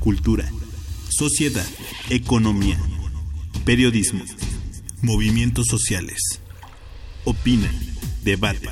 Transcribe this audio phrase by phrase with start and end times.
[0.00, 0.48] Cultura.
[1.10, 1.66] Sociedad.
[2.08, 2.78] Economía.
[3.66, 4.24] Periodismo.
[5.02, 6.40] Movimientos sociales.
[7.24, 7.70] Opina.
[8.22, 8.66] Debate.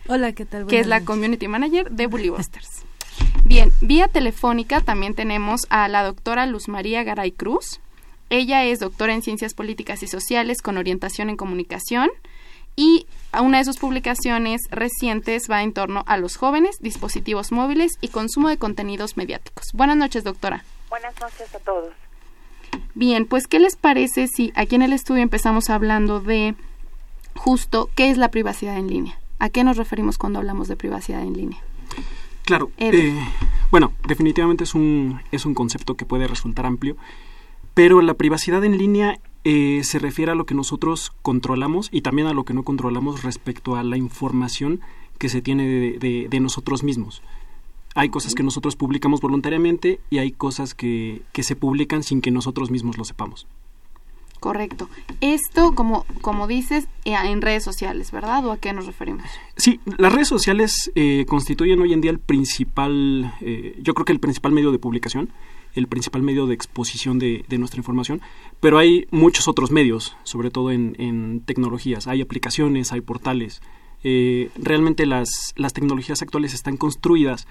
[0.07, 0.65] Hola, ¿qué tal?
[0.65, 2.85] que es la community manager de Bullybusters.
[3.45, 7.81] Bien, vía telefónica también tenemos a la doctora Luz María Garay Cruz.
[8.31, 12.09] Ella es doctora en Ciencias Políticas y Sociales con orientación en comunicación
[12.75, 13.05] y
[13.39, 18.49] una de sus publicaciones recientes va en torno a los jóvenes, dispositivos móviles y consumo
[18.49, 19.67] de contenidos mediáticos.
[19.73, 20.63] Buenas noches, doctora.
[20.89, 21.93] Buenas noches a todos.
[22.95, 26.55] Bien, pues ¿qué les parece si aquí en el estudio empezamos hablando de
[27.35, 29.19] justo qué es la privacidad en línea?
[29.39, 31.59] ¿A qué nos referimos cuando hablamos de privacidad en línea?
[32.43, 32.71] Claro.
[32.77, 33.17] Eh,
[33.71, 36.97] bueno, definitivamente es un, es un concepto que puede resultar amplio
[37.79, 42.27] pero la privacidad en línea eh, se refiere a lo que nosotros controlamos y también
[42.27, 44.81] a lo que no controlamos respecto a la información
[45.17, 47.21] que se tiene de, nosotros mismos.
[47.99, 52.31] Hay cosas que nosotros publicamos voluntariamente y hay cosas que, que se publican sin que
[52.31, 53.45] nosotros mismos lo sepamos.
[54.39, 54.89] Correcto.
[55.19, 58.45] Esto, como, como dices, eh, en redes sociales, ¿verdad?
[58.45, 59.25] ¿O a qué nos referimos?
[59.57, 63.33] Sí, las redes sociales eh, constituyen hoy en día el principal,
[63.81, 65.29] yo creo que el principal medio de publicación
[65.75, 68.21] el principal medio de exposición de, nuestra información,
[68.59, 72.07] pero hay muchos otros medios, sobre todo en, tecnologías.
[72.07, 73.61] Hay aplicaciones, hay portales.
[74.03, 77.47] Eh, realmente las, las tecnologías actuales están construidas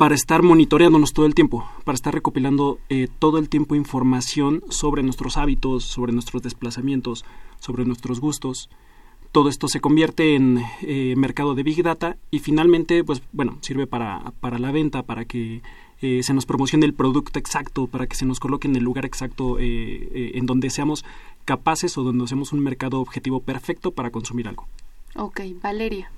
[0.00, 5.02] para estar monitoreándonos todo el tiempo, para estar recopilando eh, todo el tiempo información sobre
[5.02, 7.26] nuestros hábitos, sobre nuestros desplazamientos,
[7.58, 8.70] sobre nuestros gustos.
[9.30, 13.86] Todo esto se convierte en eh, mercado de Big Data y finalmente, pues bueno, sirve
[13.86, 15.60] para, para la venta, para que
[16.00, 19.04] eh, se nos promocione el producto exacto, para que se nos coloque en el lugar
[19.04, 21.04] exacto eh, eh, en donde seamos
[21.44, 24.66] capaces o donde seamos un mercado objetivo perfecto para consumir algo.
[25.14, 26.10] Ok, Valeria.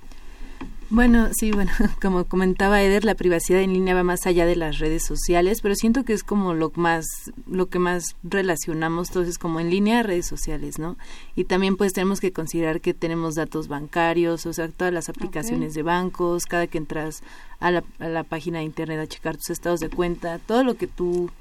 [0.89, 1.71] Bueno, sí, bueno,
[2.01, 5.75] como comentaba Eder, la privacidad en línea va más allá de las redes sociales, pero
[5.75, 7.05] siento que es como lo más,
[7.47, 10.97] lo que más relacionamos entonces como en línea redes sociales, ¿no?
[11.35, 15.73] Y también pues tenemos que considerar que tenemos datos bancarios, o sea, todas las aplicaciones
[15.73, 17.23] de bancos, cada que entras
[17.59, 20.75] a la, a la página de internet a checar tus estados de cuenta, todo lo
[20.75, 21.31] que tú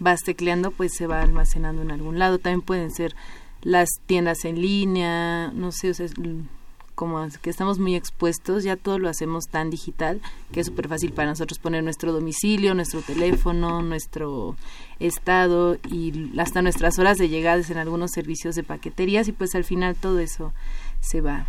[0.00, 3.14] vas tecleando pues se va almacenando en algún lado, también pueden ser
[3.62, 6.06] las tiendas en línea, no sé, o sea,
[6.94, 10.20] como que estamos muy expuestos, ya todo lo hacemos tan digital
[10.52, 14.56] que es súper fácil para nosotros poner nuestro domicilio, nuestro teléfono, nuestro
[15.00, 19.64] estado y hasta nuestras horas de llegadas en algunos servicios de paqueterías y pues al
[19.64, 20.52] final todo eso
[21.00, 21.46] se va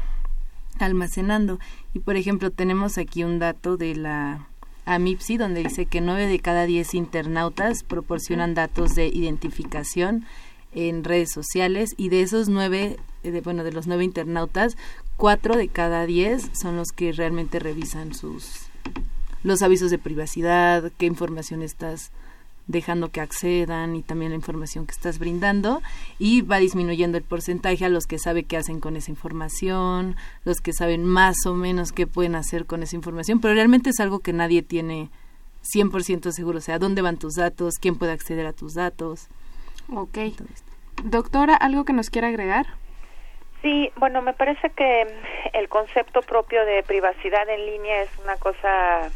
[0.79, 1.59] almacenando.
[1.93, 4.47] Y por ejemplo tenemos aquí un dato de la
[4.85, 10.25] AMIPSI donde dice que nueve de cada diez internautas proporcionan datos de identificación
[10.75, 14.75] en redes sociales y de esos nueve, de, bueno, de los nueve internautas,
[15.17, 18.67] cuatro de cada diez son los que realmente revisan sus
[19.43, 22.11] los avisos de privacidad, qué información estás
[22.67, 25.81] dejando que accedan y también la información que estás brindando
[26.17, 30.15] y va disminuyendo el porcentaje a los que sabe qué hacen con esa información,
[30.45, 33.99] los que saben más o menos qué pueden hacer con esa información, pero realmente es
[33.99, 35.09] algo que nadie tiene
[35.75, 39.27] 100% seguro, o sea, dónde van tus datos, quién puede acceder a tus datos.
[39.89, 40.17] Ok.
[41.03, 42.67] Doctora, ¿algo que nos quiera agregar?
[43.63, 45.07] Sí, bueno, me parece que
[45.53, 49.09] el concepto propio de privacidad en línea es una cosa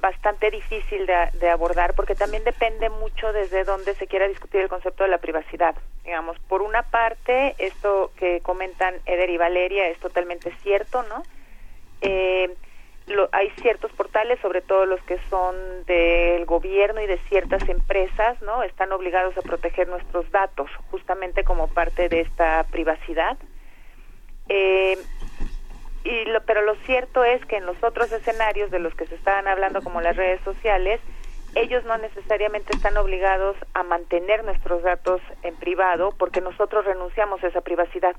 [0.00, 5.02] bastante difícil de, abordar porque también depende mucho desde dónde se quiera discutir el concepto
[5.02, 5.74] de la privacidad.
[6.04, 11.24] Digamos, por una parte, esto que comentan Eder y Valeria es totalmente cierto, ¿no?
[12.00, 12.48] Eh,
[13.32, 15.54] hay ciertos portales, sobre todo los que son
[15.86, 18.62] del gobierno y de ciertas empresas, ¿no?
[18.62, 23.36] Están obligados a proteger nuestros datos, justamente como parte de esta privacidad.
[24.48, 24.98] Eh,
[26.04, 29.14] y lo, pero lo cierto es que en los otros escenarios de los que se
[29.14, 31.00] estaban hablando como las redes sociales
[31.54, 37.48] ellos no necesariamente están obligados a mantener nuestros datos en privado porque nosotros renunciamos a
[37.48, 38.16] esa privacidad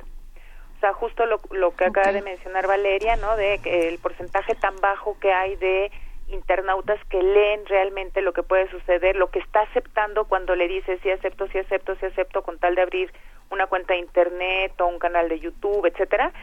[0.84, 4.76] sea justo lo, lo que acaba de mencionar Valeria no de que el porcentaje tan
[4.82, 5.90] bajo que hay de
[6.28, 11.00] internautas que leen realmente lo que puede suceder, lo que está aceptando cuando le dice
[11.02, 13.14] sí acepto, sí acepto, sí acepto con tal de abrir
[13.50, 16.34] una cuenta de internet o un canal de YouTube, etcétera,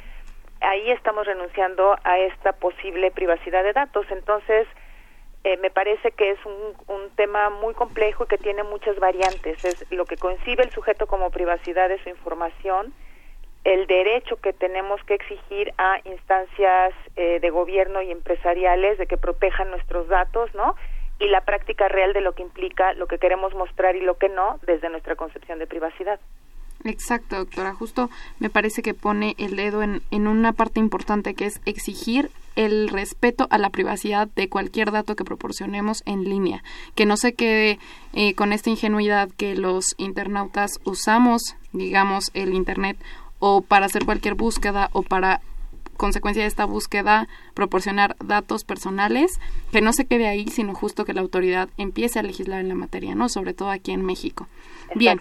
[0.63, 4.07] ahí estamos renunciando a esta posible privacidad de datos.
[4.11, 4.67] Entonces,
[5.45, 6.55] eh, me parece que es un,
[6.87, 9.63] un, tema muy complejo y que tiene muchas variantes.
[9.67, 12.95] Es lo que concibe el sujeto como privacidad de su información,
[13.65, 19.17] el derecho que tenemos que exigir a instancias eh, de gobierno y empresariales de que
[19.17, 20.75] protejan nuestros datos, ¿no?
[21.19, 24.31] Y la práctica real de lo que implica lo que queremos mostrar y lo que
[24.31, 26.19] no desde nuestra concepción de privacidad.
[26.85, 27.75] Exacto, doctora.
[27.75, 28.09] Justo
[28.39, 32.89] me parece que pone el dedo en, en una parte importante que es exigir el
[32.89, 36.63] respeto a la privacidad de cualquier dato que proporcionemos en línea.
[36.95, 37.79] Que no se quede
[38.15, 42.97] eh, con esta ingenuidad que los internautas usamos, digamos, el Internet
[43.41, 45.41] o para hacer cualquier búsqueda o para
[45.97, 49.39] consecuencia de esta búsqueda proporcionar datos personales,
[49.71, 52.75] que no se quede ahí, sino justo que la autoridad empiece a legislar en la
[52.75, 53.29] materia, ¿no?
[53.29, 54.47] Sobre todo aquí en México.
[54.95, 55.21] Bien.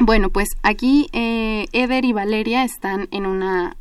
[0.00, 3.76] Bueno, pues aquí eh, Eder y Valeria están en una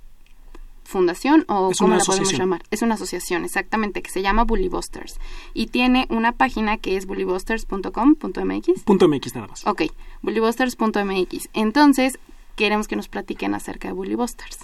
[0.83, 2.63] fundación o cómo la podemos llamar.
[2.69, 5.19] Es una asociación, exactamente, que se llama Bullybusters
[5.53, 8.83] y tiene una página que es bullybusters.com.mx.
[8.83, 9.65] Punto .mx nada más.
[9.65, 9.83] Ok,
[10.21, 11.49] bullybusters.mx.
[11.53, 12.19] Entonces,
[12.55, 14.59] queremos que nos platiquen acerca de Bullybusters.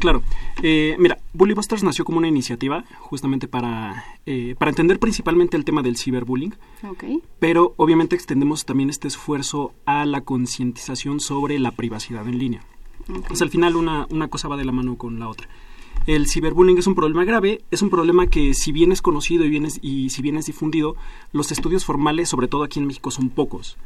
[0.00, 0.22] claro.
[0.62, 5.82] Eh, mira, Bullybusters nació como una iniciativa justamente para, eh, para entender principalmente el tema
[5.82, 6.54] del ciberbullying.
[6.90, 7.20] Okay.
[7.38, 12.62] Pero obviamente extendemos también este esfuerzo a la concientización sobre la privacidad en línea.
[13.08, 13.36] Okay.
[13.40, 15.48] al final una, una cosa va de la mano con la otra.
[16.06, 19.50] El ciberbullying es un problema grave, es un problema que si bien es conocido y,
[19.50, 20.96] bien es, y si bien es difundido,
[21.32, 23.76] los estudios formales, sobre todo aquí en México, son pocos.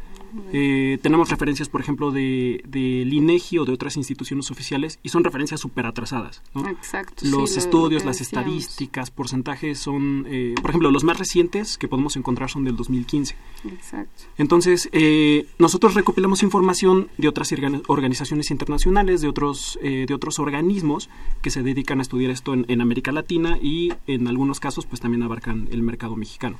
[0.53, 5.25] Eh, tenemos referencias, por ejemplo, de, de INEGI o de otras instituciones oficiales y son
[5.25, 6.43] referencias súper atrasadas.
[6.69, 7.25] Exacto.
[7.27, 12.51] Los estudios, las estadísticas, porcentajes son, eh, por ejemplo, los más recientes que podemos encontrar
[12.51, 13.37] son del 2015.
[13.69, 14.25] Exacto.
[14.39, 17.53] Entonces, eh, nosotros recopilamos información de otras
[17.87, 21.09] organizaciones internacionales, de otros, de otros organismos
[21.43, 25.01] que se dedican a estudiar esto en, en América Latina y en algunos casos pues
[25.01, 26.59] también abarcan el mercado mexicano.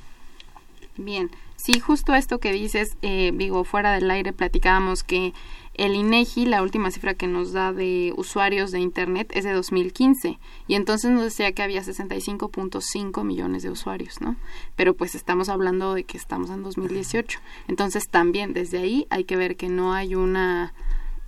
[0.97, 1.29] Bien,
[1.65, 5.33] sí, justo esto que dices, eh, digo, fuera del aire platicábamos que
[5.73, 10.37] el INEGI, la última cifra que nos da de usuarios de Internet es de 2015
[10.67, 14.35] y entonces nos decía que había 65.5 millones de usuarios, ¿no?
[14.75, 17.39] Pero pues estamos hablando de que estamos en 2018.
[17.67, 20.71] Entonces también desde ahí hay que ver que no hay una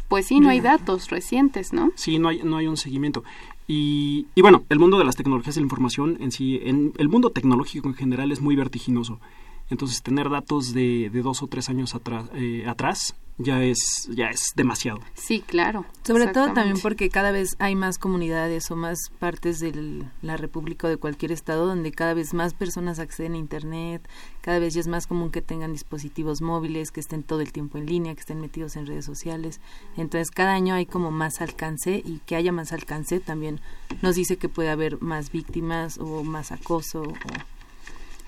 [0.08, 1.92] pues sí, no hay datos recientes, ¿no?
[1.96, 3.24] Sí, no hay, no hay un seguimiento.
[3.68, 7.10] Y, y bueno, el mundo de las tecnologías y la información en sí, en el
[7.10, 9.20] mundo tecnológico en general es muy vertiginoso.
[9.70, 14.30] Entonces, tener datos de, de dos o tres años atrás, eh, atrás ya es ya
[14.30, 15.00] es demasiado.
[15.14, 15.86] Sí, claro.
[16.04, 20.88] Sobre todo también porque cada vez hay más comunidades o más partes de la República
[20.88, 24.08] o de cualquier estado donde cada vez más personas acceden a Internet,
[24.42, 27.78] cada vez ya es más común que tengan dispositivos móviles, que estén todo el tiempo
[27.78, 29.62] en línea, que estén metidos en redes sociales.
[29.98, 33.62] Entonces, cada año hay como más alcance y que haya más alcance también
[34.02, 37.14] nos dice que puede haber más víctimas o más acoso o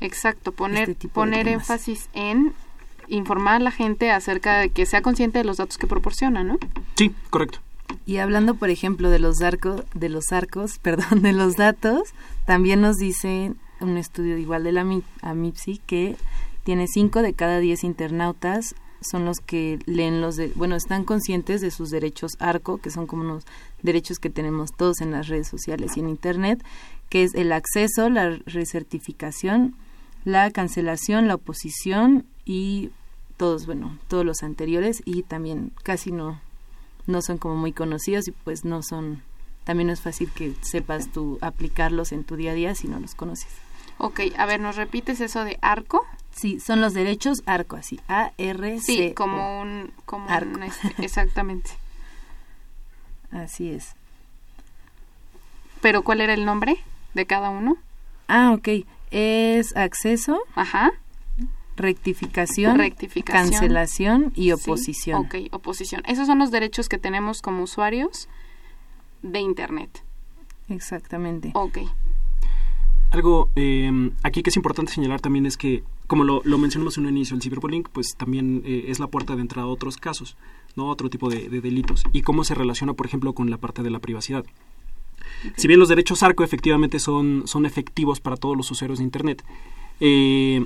[0.02, 2.54] Exacto, poner, este poner énfasis en
[3.08, 6.58] informar a la gente acerca de que sea consciente de los datos que proporciona, ¿no?
[6.96, 7.60] Sí, correcto.
[8.06, 12.14] Y hablando, por ejemplo, de los arcos, de los arcos, perdón, de los datos,
[12.46, 14.86] también nos dice un estudio igual de la
[15.22, 16.16] AMIPSI que
[16.64, 21.62] tiene 5 de cada 10 internautas son los que leen los de, bueno, están conscientes
[21.62, 23.46] de sus derechos ARCO, que son como unos
[23.82, 26.64] derechos que tenemos todos en las redes sociales y en internet,
[27.10, 29.76] que es el acceso, la recertificación,
[30.26, 32.92] la cancelación, la oposición y
[33.38, 36.42] todos, bueno, todos los anteriores y también casi no
[37.08, 39.24] no son como muy conocidos y pues no son
[39.64, 43.00] también no es fácil que sepas tú aplicarlos en tu día a día si no
[43.00, 43.50] los conoces.
[43.98, 46.06] Ok, a ver, ¿nos repites eso de arco?
[46.32, 48.82] Sí, son los derechos arco, así, A-R-C.
[48.82, 49.92] Sí, como un...
[50.06, 51.72] Como Un, este, exactamente.
[53.32, 53.94] así es.
[55.82, 56.78] ¿Pero cuál era el nombre
[57.14, 57.78] de cada uno?
[58.28, 58.86] Ah, ok.
[59.12, 60.40] Es acceso.
[60.56, 60.92] Ajá.
[61.76, 65.26] Rectificación, rectificación, cancelación y oposición.
[65.26, 66.04] ok, oposición.
[66.08, 68.28] Esos son los derechos que tenemos como usuarios
[69.22, 70.04] de Internet.
[70.68, 71.52] Exactamente.
[71.54, 71.80] Ok.
[73.12, 77.18] Algo eh, aquí que es importante señalar también es que, como lo, mencionamos en un
[77.18, 80.38] inicio, el ciberbullying pues también eh, es la puerta de entrada a otros casos,
[80.76, 82.04] no otro tipo de, delitos.
[82.14, 84.46] Y cómo se relaciona, por ejemplo, con la parte de la privacidad.
[85.56, 89.44] Si bien los derechos ARCO efectivamente son, son efectivos para todos los usuarios de Internet,
[90.00, 90.66] eh,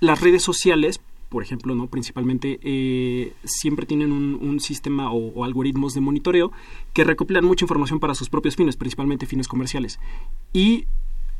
[0.00, 1.88] las redes sociales por ejemplo, ¿no?
[1.88, 6.52] principalmente, eh, siempre tienen un, sistema o, algoritmos de monitoreo
[6.92, 9.98] que recopilan mucha información para sus propios fines, principalmente fines comerciales.
[10.52, 10.86] Y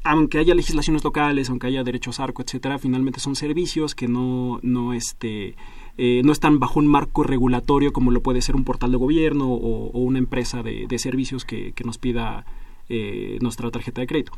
[0.04, 4.92] aunque haya legislaciones locales, aunque haya derechos arco, etcétera, finalmente son servicios que no, no,
[4.92, 5.56] este,
[5.98, 9.52] eh, no están bajo un marco regulatorio como lo puede ser un portal de gobierno
[9.52, 12.44] o, una empresa de, servicios que, que nos pida
[12.88, 14.30] eh, nuestra tarjeta de crédito.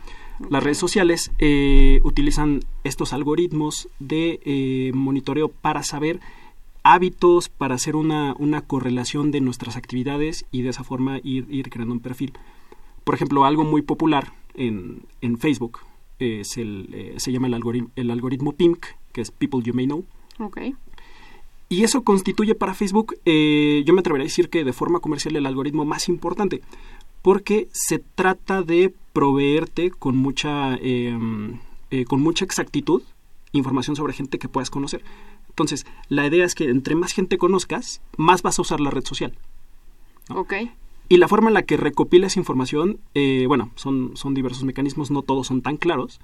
[0.49, 6.19] Las redes sociales eh, utilizan estos algoritmos de eh, monitoreo para saber
[6.83, 11.69] hábitos, para hacer una, una, correlación de nuestras actividades y de esa forma ir, ir
[11.69, 12.33] creando un perfil.
[13.05, 15.81] Por ejemplo, algo muy popular en, en Facebook
[16.19, 20.07] es el, se llama el, algoritmo, el algoritmo PIMC, que es People You May Know.
[20.39, 20.75] Okay.
[21.69, 25.45] Y eso constituye para Facebook, yo me atrevería a decir que de forma comercial el
[25.45, 26.63] algoritmo más importante,
[27.21, 31.59] porque se trata de proveerte con mucha, em,
[31.91, 33.03] eh, con mucha exactitud
[33.53, 35.03] información sobre gente que puedas conocer.
[35.49, 39.05] Entonces, la idea es que entre más gente conozcas, más vas a usar la red
[39.05, 39.37] social.
[40.31, 40.55] Ok.
[41.09, 45.23] Y la forma en la que recopilas información, eh, bueno, son, son diversos mecanismos, no
[45.23, 46.21] todos son tan claros,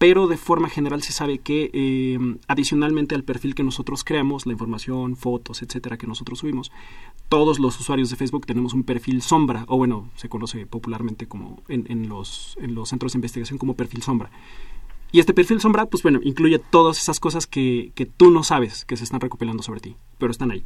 [0.00, 4.54] pero de forma general se sabe que eh, adicionalmente al perfil que nosotros creamos, la
[4.54, 6.72] información, fotos, etcétera, que nosotros subimos,
[7.28, 11.62] todos los usuarios de Facebook tenemos un perfil sombra, o bueno, se conoce popularmente como
[11.68, 14.30] en, los, en los centros de investigación como perfil sombra.
[15.12, 18.86] Y este perfil sombra, pues bueno, incluye todas esas cosas que, que tú no sabes
[18.86, 20.64] que se están recopilando sobre ti, pero están ahí.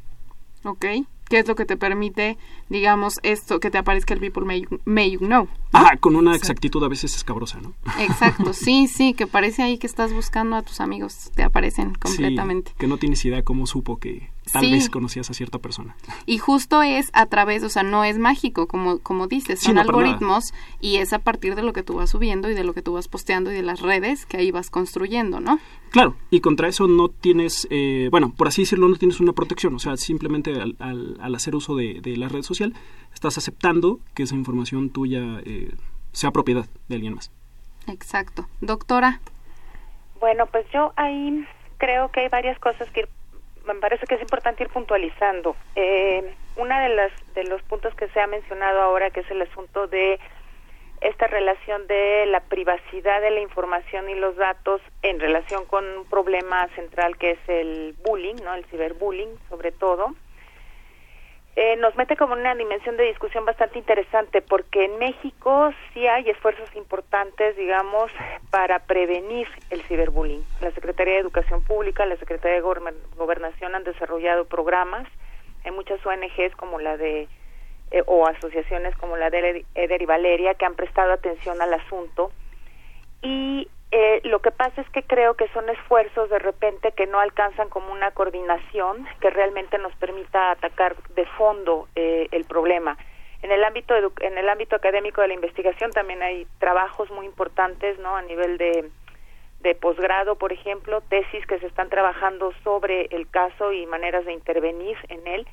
[0.64, 0.84] Ok.
[1.28, 2.36] ¿Qué es lo que te permite,
[2.68, 5.48] digamos, esto, que te aparezca el people may, may you know?
[5.72, 7.72] Ah, con una exactitud a veces escabrosa, ¿no?
[7.98, 12.72] Exacto, sí, sí, que parece ahí que estás buscando a tus amigos, te aparecen completamente.
[12.78, 15.96] que no tienes idea cómo supo que tal vez conocías a cierta persona.
[16.26, 20.52] Y justo es a través, o sea, no es mágico, como, como dices, son algoritmos
[20.80, 22.92] y es a partir de lo que tú vas subiendo y de lo que tú
[22.92, 25.58] vas posteando y de las redes que ahí vas construyendo, ¿no?
[25.90, 29.74] Claro, y contra eso no tienes, eh, bueno, por así decirlo, no tienes una protección,
[29.74, 32.74] o sea, simplemente al, al, hacer uso de, la red social,
[33.12, 35.72] estás aceptando que esa información tuya eh,
[36.12, 37.30] sea propiedad de alguien más.
[37.86, 38.46] Exacto.
[38.60, 39.20] Doctora.
[40.20, 41.46] Bueno, pues yo ahí
[41.78, 43.08] creo que hay varias cosas que
[43.66, 45.56] me parece que es importante ir puntualizando.
[45.74, 49.42] Eh, una de las de los puntos que se ha mencionado ahora, que es el
[49.42, 50.18] asunto de
[51.00, 56.04] esta relación de la privacidad de la información y los datos en relación con un
[56.06, 58.54] problema central que es el bullying, ¿no?
[58.54, 60.14] El ciberbullying, sobre todo.
[61.56, 66.28] Eh, nos mete como una dimensión de discusión bastante interesante porque en México sí hay
[66.28, 68.10] esfuerzos importantes, digamos,
[68.50, 70.44] para prevenir el ciberbullying.
[70.60, 75.06] La Secretaría de Educación Pública, la Secretaría de Gobernación han desarrollado programas.
[75.64, 77.28] Hay muchas ONGs como la de
[77.92, 82.32] eh, o asociaciones como la de Eder y Valeria que han prestado atención al asunto
[83.22, 87.20] y eh, lo que pasa es que creo que son esfuerzos de repente que no
[87.20, 92.98] alcanzan como una coordinación que realmente nos permita atacar de fondo eh, el problema.
[93.42, 97.96] En el ámbito en el ámbito académico de la investigación también hay trabajos muy importantes,
[98.00, 98.16] ¿no?
[98.16, 98.90] A nivel de
[99.60, 104.32] de posgrado, por ejemplo, tesis que se están trabajando sobre el caso y maneras de
[104.32, 105.46] intervenir en él.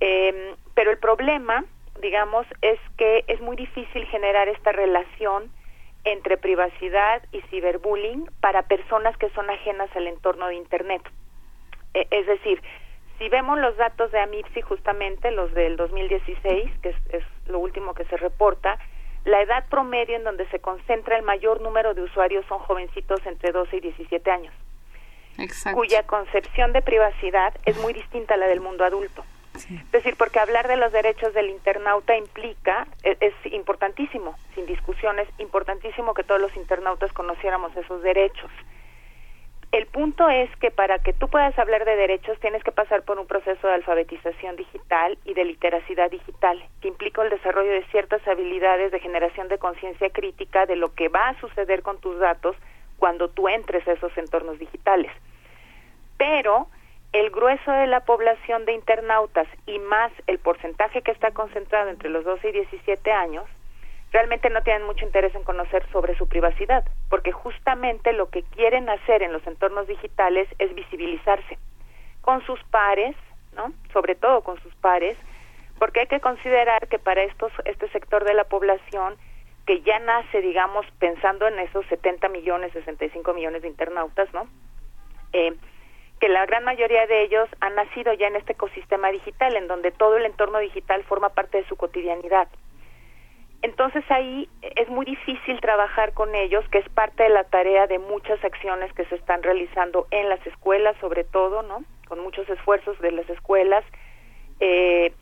[0.00, 1.64] Eh, pero el problema,
[2.00, 5.52] digamos, es que es muy difícil generar esta relación
[6.04, 11.02] entre privacidad y ciberbullying para personas que son ajenas al entorno de Internet.
[11.94, 12.60] E, es decir,
[13.18, 18.04] si vemos los datos de AMIPSI, justamente los del 2016, que es, lo último que
[18.06, 18.78] se reporta,
[19.24, 23.52] la edad promedio en donde se concentra el mayor número de usuarios son jovencitos entre
[23.52, 24.54] 12 y 17 años,
[25.74, 29.24] cuya concepción de privacidad es muy distinta a la del mundo adulto.
[29.54, 35.28] Es decir, porque hablar de los derechos del internauta implica, es, es, importantísimo, sin discusiones,
[35.38, 38.50] importantísimo que todos los internautas conociéramos esos derechos.
[39.92, 43.26] punto es que para que tú puedas hablar de derechos tienes que pasar por un
[43.26, 48.90] proceso de alfabetización digital y de literacidad digital, que implica el desarrollo de ciertas habilidades
[48.90, 52.56] de generación de conciencia crítica de lo que va a suceder con tus datos
[52.98, 55.12] cuando tú entres a esos entornos digitales.
[56.16, 56.68] Pero
[57.12, 62.08] el grueso de la población de internautas y más el porcentaje que está concentrado entre
[62.08, 63.44] los 12 y 17 años,
[64.12, 68.88] realmente no tienen mucho interés en conocer sobre su privacidad, porque justamente lo que quieren
[68.88, 71.58] hacer en los entornos digitales es visibilizarse
[72.22, 73.16] con sus pares,
[73.54, 73.72] ¿no?
[73.92, 75.16] Sobre todo con sus pares,
[75.78, 79.16] porque hay que considerar que para estos este sector de la población
[79.66, 84.46] que ya nace, digamos, pensando en esos 70 millones, 65 millones de internautas, ¿no?
[85.32, 85.54] Eh,
[86.22, 89.90] que la gran mayoría de ellos han nacido ya en este ecosistema digital, en donde
[89.90, 92.46] todo el entorno digital forma parte de su cotidianidad.
[93.60, 97.98] Entonces ahí es muy difícil trabajar con ellos, que es parte de la tarea de
[97.98, 101.82] muchas acciones que se están realizando en las escuelas, sobre todo, ¿no?
[102.06, 103.84] Con muchos esfuerzos de las escuelas.
[104.60, 105.12] Eh,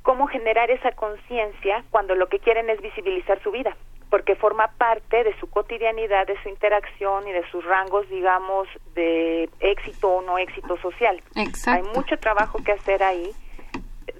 [0.00, 3.76] cómo generar esa conciencia cuando lo que quieren es visibilizar su vida
[4.16, 9.46] porque forma parte de su cotidianidad, de su interacción y de sus rangos, digamos, de
[9.60, 11.22] éxito o no éxito social.
[11.66, 13.30] Hay mucho trabajo que hacer ahí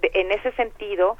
[0.03, 1.17] en ese sentido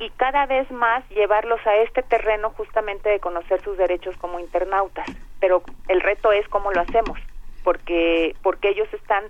[0.00, 5.06] y cada vez más llevarlos a este terreno justamente de conocer sus derechos como internautas.
[5.38, 7.20] Pero el reto es cómo lo hacemos,
[7.62, 9.22] porque porque ellos están,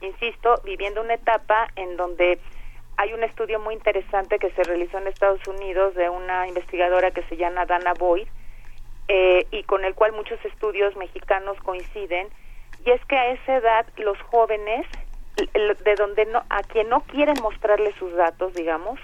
[0.00, 2.40] insisto, viviendo una etapa en donde
[3.02, 7.24] hay un estudio muy interesante que se realizó en Estados Unidos de una investigadora que
[7.24, 8.28] se llama Dana Boyd
[9.08, 12.28] eh, y con el cual muchos estudios mexicanos coinciden
[12.86, 14.86] y es que a esa edad los jóvenes
[15.36, 19.00] de donde no a quien no quieren mostrarle sus datos digamos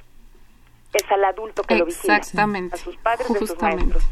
[0.92, 4.08] es al adulto que lo vigila a sus padres y a sus maestros.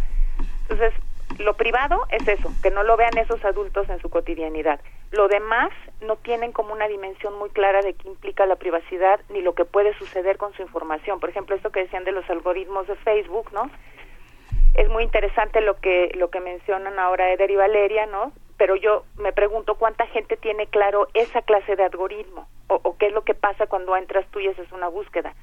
[0.62, 0.94] Entonces
[1.38, 4.80] lo privado es eso, que no lo vean esos adultos en su cotidianidad.
[5.10, 9.42] Lo demás no tienen como una dimensión muy clara de qué implica la privacidad ni
[9.42, 11.20] lo que puede suceder con su información.
[11.20, 13.70] Por ejemplo, esto que decían de los algoritmos de Facebook, ¿no?
[14.74, 18.32] Es muy interesante lo que lo que mencionan ahora Eder y Valeria, ¿no?
[18.56, 23.06] Pero yo me pregunto cuánta gente tiene claro esa clase de algoritmo o, o qué
[23.08, 25.34] es lo que pasa cuando entras tú y haces una búsqueda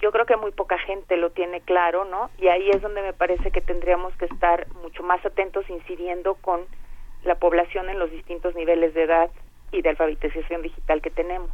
[0.00, 2.30] yo creo que muy poca gente lo tiene claro, ¿no?
[2.38, 6.62] Y ahí es donde me parece que tendríamos que estar mucho más atentos incidiendo con
[7.24, 9.30] la población en los distintos niveles de edad
[9.70, 11.50] y de alfabetización digital que tenemos.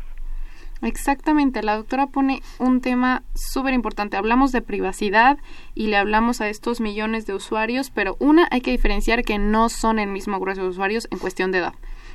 [0.81, 4.17] Exactamente, la doctora pone un tema súper importante.
[4.17, 5.39] Hablamos de privacidad
[5.75, 9.69] y le hablamos a estos millones de usuarios, pero una hay que diferenciar que no
[9.71, 11.75] son el mismo grueso de usuarios en cuestión de edad.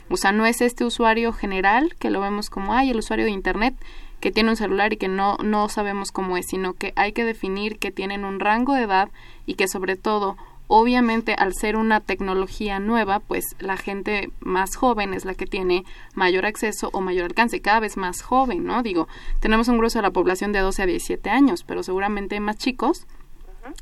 [0.10, 3.32] O sea, no es este usuario general que lo vemos como, hay el usuario de
[3.32, 3.76] Internet,
[4.24, 7.26] que tiene un celular y que no, no sabemos cómo es, sino que hay que
[7.26, 9.10] definir que tienen un rango de edad
[9.46, 15.14] y que sobre todo obviamente al ser una tecnología nueva, pues la gente más joven
[15.14, 15.84] es la que tiene
[16.16, 18.82] mayor acceso o mayor alcance, cada vez más joven, ¿no?
[18.82, 19.10] Digo,
[19.42, 23.06] tenemos un grueso de la población de 12 a 17 años, pero seguramente más chicos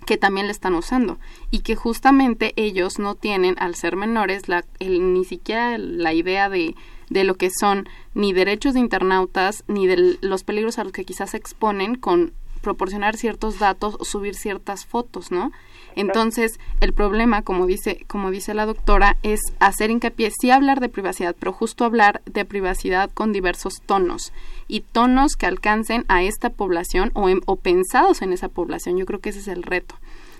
[0.07, 1.19] que también le están usando
[1.51, 6.73] y que justamente ellos no tienen al ser menores la ni siquiera la idea de
[7.11, 11.03] de lo que son ni derechos de internautas ni de los peligros a los que
[11.03, 15.51] quizás se exponen con proporcionar ciertos datos o subir ciertas fotos, ¿no?
[15.95, 20.87] Entonces, el problema, como dice, como dice la doctora, es hacer hincapié, sí hablar de
[20.87, 24.31] privacidad, pero justo hablar de privacidad con diversos tonos
[24.69, 28.95] y tonos que alcancen a esta población o, o pensados en esa población.
[28.95, 29.95] Yo creo que ese es el reto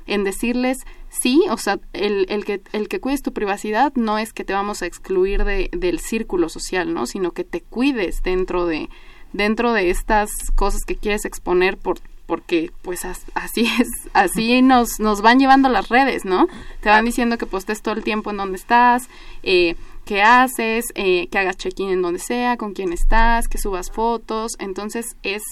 [0.08, 4.34] en decirles sí, o sea, el, el, que, el que cuides tu privacidad no es
[4.34, 7.06] que te vamos a excluir de, del círculo social, ¿no?
[7.06, 8.90] Sino que te cuides dentro de,
[9.34, 12.00] dentro de estas cosas que quieres exponer por
[12.32, 16.48] porque pues así es, así nos, nos van llevando las redes, ¿no?
[16.80, 19.10] Te van diciendo que postes todo el tiempo en donde estás,
[19.44, 23.92] eh, qué haces, eh, que hagas check-in en donde sea, con quién estás, que subas
[23.92, 25.44] fotos, entonces es,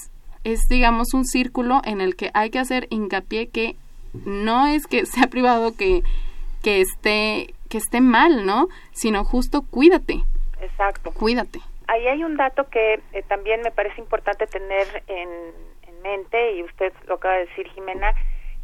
[0.42, 3.76] es digamos un círculo en el que hay que hacer hincapié que
[4.12, 6.02] no es que sea privado que,
[6.62, 8.68] que esté que esté mal, ¿no?
[8.92, 10.24] Sino justo cuídate.
[10.60, 11.12] Exacto.
[11.12, 11.60] Cuídate.
[11.86, 15.28] Ahí hay un dato que eh, también me parece importante tener en,
[15.86, 18.14] en mente, y usted lo acaba de decir, Jimena,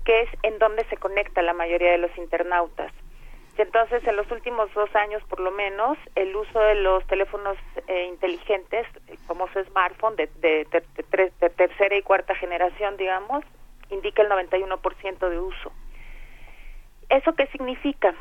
[0.05, 2.93] que es en dónde se conecta la mayoría de los internautas.
[3.59, 7.57] Y entonces, en los últimos dos años, por lo menos, el uso de los teléfonos
[7.89, 13.45] eh, inteligentes, el famoso smartphone de, de, de, tercera y cuarta generación, digamos,
[13.91, 15.73] indica el 91% de uso.
[17.09, 18.15] ¿Eso qué significa?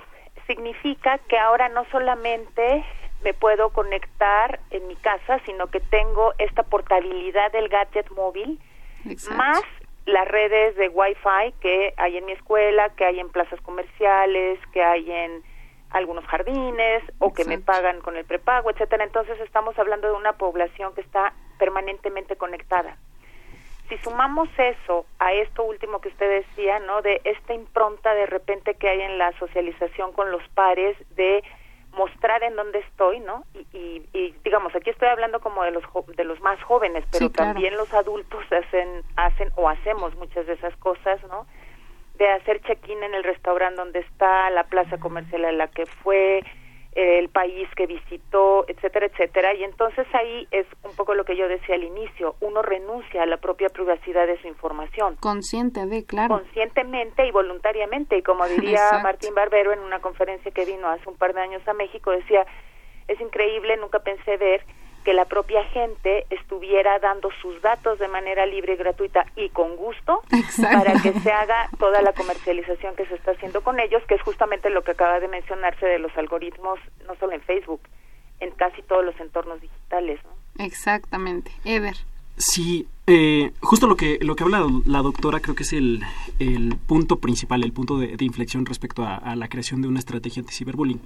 [0.48, 2.86] Significa que ahora no solamente
[3.24, 8.60] me puedo conectar en mi casa, sino que tengo esta portabilidad del gadget móvil,
[9.36, 9.62] más
[10.06, 14.84] las redes de Wi-Fi que hay en mi escuela, que hay en plazas comerciales, que
[14.84, 15.42] hay en
[15.90, 19.04] algunos jardines o que me pagan con el prepago, etcétera.
[19.04, 22.98] Entonces estamos hablando de una población que está permanentemente conectada.
[23.90, 27.02] Si sumamos eso a esto último que usted decía, ¿no?
[27.02, 31.44] De esta impronta de repente que hay en la socialización con los pares de
[31.96, 33.44] mostrar en dónde estoy, ¿no?
[33.74, 35.84] Y, y, digamos, aquí estoy hablando como de los
[36.16, 40.76] de los más jóvenes, pero también los adultos hacen hacen o hacemos muchas de esas
[40.78, 41.46] cosas, ¿no?
[42.16, 46.44] De hacer check-in en el restaurante donde está, la plaza comercial a la que fue,
[46.96, 49.54] el país que visitó, etcétera, etcétera.
[49.54, 53.26] Y entonces ahí es un poco lo que yo decía al inicio, uno renuncia a
[53.26, 55.18] la propia privacidad de su información.
[55.18, 56.36] Consciente de, claro.
[56.36, 58.18] Conscientemente y voluntariamente.
[58.18, 61.68] Y como diría Martín Barbero en una conferencia que vino hace un par de años
[61.68, 62.46] a México, decía,
[63.08, 64.66] es increíble, nunca pensé ver
[65.06, 69.78] que la propia gente estuviera dando sus datos de manera libre y gratuita y con
[69.78, 70.22] gusto
[70.62, 74.22] para que se haga toda la comercialización que se está haciendo con ellos, que es
[74.24, 77.82] justamente lo que acaba de mencionarse de los algoritmos, no solo en Facebook,
[78.40, 80.20] en casi todos los entornos digitales.
[80.58, 81.52] Exactamente.
[81.64, 81.96] Eder.
[82.38, 86.04] Sí, eh, justo lo que, lo que habla la doctora creo que es el,
[86.40, 90.42] el punto principal, el punto de, inflexión respecto a, a, la creación de una estrategia
[90.42, 91.00] anti-ciberbullying.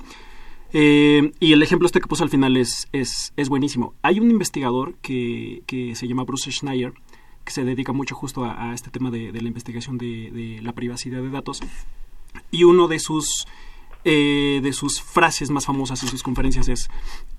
[0.71, 3.93] Eh, y el ejemplo este que puso al final es, es, es buenísimo.
[4.01, 6.93] Hay un investigador que, que, se llama Bruce Schneier,
[7.43, 11.29] que se dedica mucho justo a, este tema de, la investigación de, la privacidad de
[11.29, 11.61] datos.
[12.51, 13.47] Y uno de sus,
[14.05, 16.89] eh, de sus frases más famosas en sus conferencias es,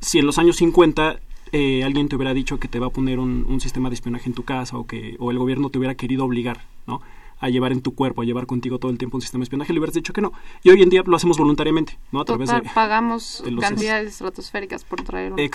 [0.00, 1.20] si en los años 50
[1.52, 4.28] eh, alguien te hubiera dicho que te va a poner un, un, sistema de espionaje
[4.28, 7.00] en tu casa o que o el gobierno te hubiera querido obligar, ¿no?
[7.40, 9.72] A llevar en tu cuerpo, a llevar contigo todo el tiempo un sistema de espionaje,
[9.72, 10.32] le hubieras dicho que no.
[10.62, 12.20] Y hoy en día lo hacemos voluntariamente, ¿no?
[12.20, 12.62] A través de...
[12.74, 15.50] pagamos cantidades estratosféricas por traer eh,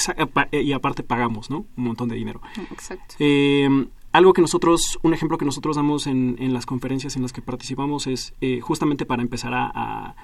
[0.51, 1.65] eh, y aparte pagamos, ¿no?
[1.77, 2.41] Un montón de dinero.
[2.71, 3.15] Exacto.
[3.19, 7.33] Eh, algo que nosotros, un ejemplo que nosotros damos en, en las conferencias en las
[7.33, 10.15] que participamos es justamente para empezar a,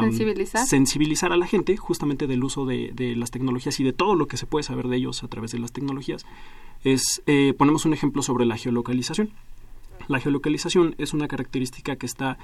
[0.00, 0.66] sensibilizar.
[0.66, 4.28] sensibilizar a la gente justamente del uso de, de, las tecnologías y de todo lo
[4.28, 6.26] que se puede saber de ellos a través de las tecnologías.
[6.84, 7.22] Es,
[7.56, 9.30] ponemos un ejemplo sobre la geolocalización.
[10.10, 12.36] La geolocalización es una característica que está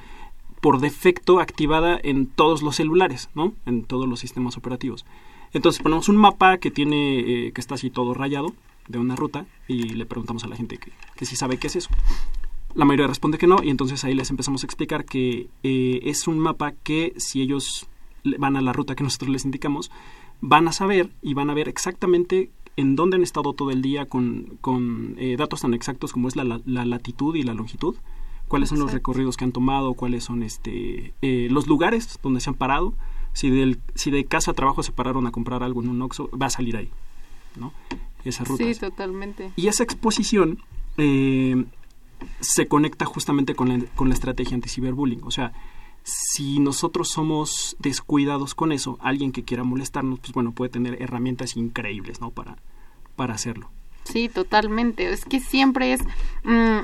[0.60, 3.54] por defecto activada en todos los celulares, ¿no?
[3.66, 5.04] En todos los sistemas operativos.
[5.52, 8.54] Entonces ponemos un mapa que tiene, eh, que está así todo rayado
[8.86, 11.74] de una ruta y le preguntamos a la gente que, que si sabe qué es
[11.74, 11.90] eso.
[12.76, 16.28] La mayoría responde que no y entonces ahí les empezamos a explicar que eh, es
[16.28, 17.88] un mapa que si ellos
[18.38, 19.90] van a la ruta que nosotros les indicamos,
[20.40, 24.06] van a saber y van a ver exactamente en dónde han estado todo el día
[24.06, 27.96] con, con eh, datos tan exactos como es la, la, latitud y la longitud,
[28.48, 32.50] cuáles son los recorridos que han tomado, cuáles son este eh, los lugares donde se
[32.50, 32.94] han parado,
[33.32, 36.30] si del si de casa a trabajo se pararon a comprar algo en un Oxxo,
[36.30, 36.90] va a salir ahí,
[37.58, 37.72] ¿no?
[38.24, 38.64] Esa ruta.
[38.64, 39.52] Sí, totalmente.
[39.56, 40.58] Y esa exposición
[40.98, 41.64] eh,
[42.40, 45.52] se conecta justamente con la, con la estrategia anti-ciberbullying, o sea,
[46.06, 51.56] si nosotros somos descuidados con eso, alguien que quiera molestarnos, pues bueno, puede tener herramientas
[51.56, 52.30] increíbles, ¿no?
[52.30, 52.58] Para,
[53.16, 53.70] para hacerlo.
[54.04, 55.12] Sí, totalmente.
[55.12, 56.00] Es que siempre es...
[56.44, 56.82] Mm,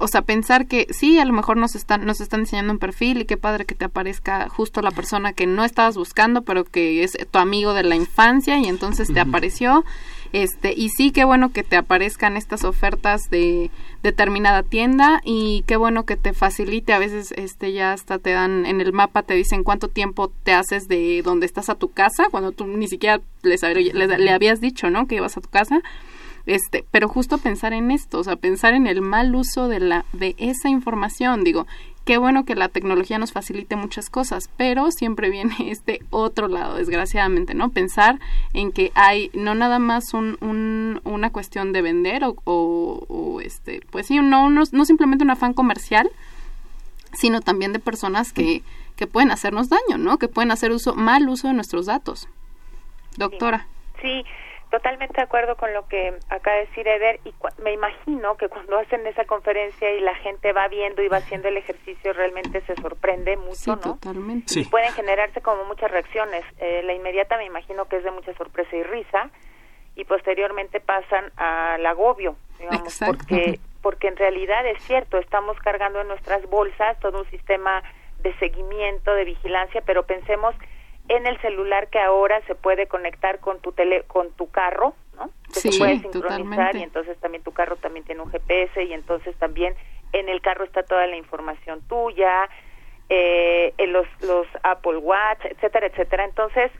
[0.00, 3.20] o sea, pensar que sí, a lo mejor nos están, nos están diseñando un perfil
[3.20, 7.04] y qué padre que te aparezca justo la persona que no estabas buscando, pero que
[7.04, 9.84] es tu amigo de la infancia y entonces te apareció
[10.32, 13.70] este, y sí, qué bueno que te aparezcan estas ofertas de
[14.02, 16.92] determinada tienda y qué bueno que te facilite.
[16.92, 20.52] A veces este ya hasta te dan en el mapa, te dicen cuánto tiempo te
[20.52, 24.90] haces de donde estás a tu casa, cuando tú ni siquiera les, le habías dicho,
[24.90, 25.06] ¿no?
[25.06, 25.80] Que ibas a tu casa.
[26.46, 30.06] Este, pero justo pensar en esto, o sea, pensar en el mal uso de la
[30.14, 31.66] de esa información, digo,
[32.08, 36.76] qué bueno que la tecnología nos facilite muchas cosas, pero siempre viene este otro lado,
[36.76, 37.68] desgraciadamente, ¿no?
[37.68, 38.18] Pensar
[38.54, 44.06] en que hay no nada más un, una cuestión de vender o, o, este, pues
[44.06, 46.08] sí, no, no, no, simplemente un afán comercial,
[47.12, 48.62] sino también de personas que,
[48.96, 50.16] que pueden hacernos daño, ¿no?
[50.16, 52.26] Que pueden hacer uso, mal uso de nuestros datos.
[53.18, 53.66] Doctora.
[54.00, 54.24] sí.
[54.70, 58.78] Totalmente de acuerdo con lo que acaba de decir Eder y me imagino que cuando
[58.78, 62.74] hacen esa conferencia y la gente va viendo y va haciendo el ejercicio realmente se
[62.76, 63.78] sorprende mucho, sí, ¿no?
[63.78, 64.60] Totalmente.
[64.60, 66.44] Y pueden generarse como muchas reacciones.
[66.58, 69.30] Eh, la inmediata me imagino que es de mucha sorpresa y risa
[69.96, 76.08] y posteriormente pasan al agobio, digamos, porque porque en realidad es cierto, estamos cargando en
[76.08, 77.82] nuestras bolsas todo un sistema
[78.20, 80.54] de seguimiento, de vigilancia, pero pensemos
[81.08, 85.30] en el celular que ahora se puede conectar con tu tele, con tu carro, ¿no?
[85.52, 89.34] Que se puede sincronizar y entonces también tu carro también tiene un GPS y entonces
[89.36, 89.74] también
[90.12, 92.48] en el carro está toda la información tuya,
[93.08, 96.24] eh, en los, los Apple Watch, etcétera, etcétera.
[96.24, 96.70] Entonces,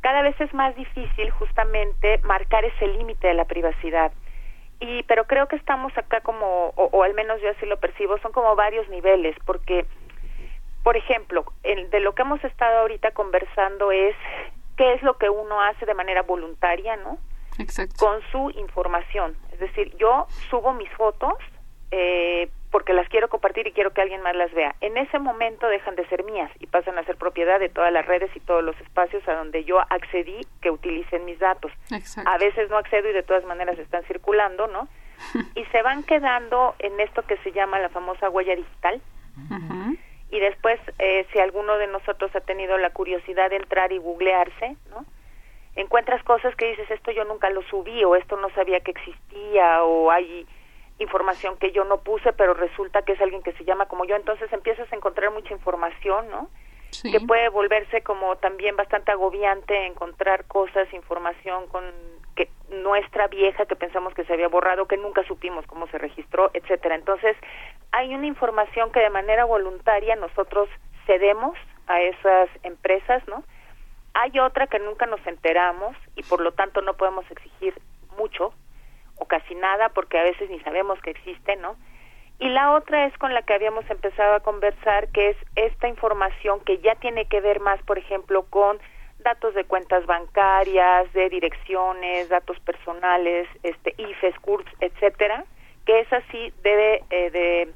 [0.00, 4.12] cada vez es más difícil justamente marcar ese límite de la privacidad.
[4.80, 8.18] Y, pero creo que estamos acá como, o, o al menos yo así lo percibo,
[8.18, 9.86] son como varios niveles, porque
[10.82, 14.16] por ejemplo, de lo que hemos estado ahorita conversando es
[14.76, 17.18] qué es lo que uno hace de manera voluntaria, ¿no?
[17.58, 17.96] Exacto.
[17.98, 19.36] Con su información.
[19.52, 21.34] Es decir, yo subo mis fotos
[21.90, 24.76] eh, porque las quiero compartir y quiero que alguien más las vea.
[24.80, 28.06] En ese momento dejan de ser mías y pasan a ser propiedad de todas las
[28.06, 31.72] redes y todos los espacios a donde yo accedí que utilicen mis datos.
[31.90, 32.30] Exacto.
[32.30, 34.88] A veces no accedo y de todas maneras están circulando, ¿no?
[35.54, 39.02] y se van quedando en esto que se llama la famosa huella digital.
[40.30, 44.76] Y después, eh, si alguno de nosotros ha tenido la curiosidad de entrar y googlearse,
[44.90, 45.04] ¿no?
[45.76, 49.82] Encuentras cosas que dices, esto yo nunca lo subí o esto no sabía que existía
[49.84, 50.46] o hay
[50.98, 54.16] información que yo no puse, pero resulta que es alguien que se llama como yo,
[54.16, 56.50] entonces empiezas a encontrar mucha información, ¿no?
[57.02, 61.84] Que puede volverse como también bastante agobiante encontrar cosas, información con
[62.34, 66.50] que nuestra vieja que pensamos que se había borrado, que nunca supimos cómo se registró,
[66.54, 66.94] etcétera.
[66.94, 67.36] Entonces,
[67.92, 70.68] hay una información que de manera voluntaria nosotros
[71.06, 73.42] cedemos a esas empresas, ¿no?
[74.14, 77.74] Hay otra que nunca nos enteramos y por lo tanto no podemos exigir
[78.16, 78.52] mucho
[79.16, 81.76] o casi nada porque a veces ni sabemos que existe, ¿no?
[82.38, 86.60] Y la otra es con la que habíamos empezado a conversar, que es esta información
[86.60, 88.78] que ya tiene que ver más, por ejemplo, con
[89.22, 95.44] datos de cuentas bancarias, de direcciones, datos personales, este IFES, CURPS, etcétera,
[95.86, 97.72] que esa sí debe eh, de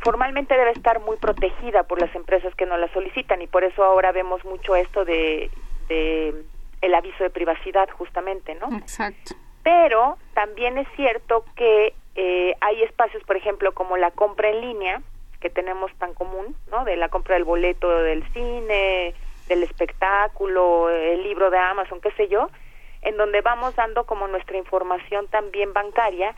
[0.00, 3.82] formalmente debe estar muy protegida por las empresas que no la solicitan y por eso
[3.82, 5.50] ahora vemos mucho esto de,
[5.88, 6.34] de
[6.82, 8.76] el aviso de privacidad justamente, ¿no?
[8.76, 14.60] Exacto pero también es cierto que eh, hay espacios, por ejemplo, como la compra en
[14.60, 15.02] línea,
[15.40, 16.84] que tenemos tan común, ¿no?
[16.84, 19.14] De la compra del boleto del cine,
[19.50, 22.48] del espectáculo, el libro de Amazon, qué sé yo,
[23.02, 26.34] en donde vamos dando como nuestra información también bancaria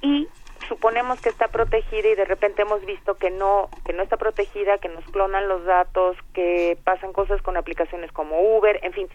[0.00, 0.26] y
[0.66, 4.78] suponemos que está protegida y de repente hemos visto que no que no está protegida,
[4.78, 9.08] que nos clonan los datos, que pasan cosas con aplicaciones como Uber, en fin,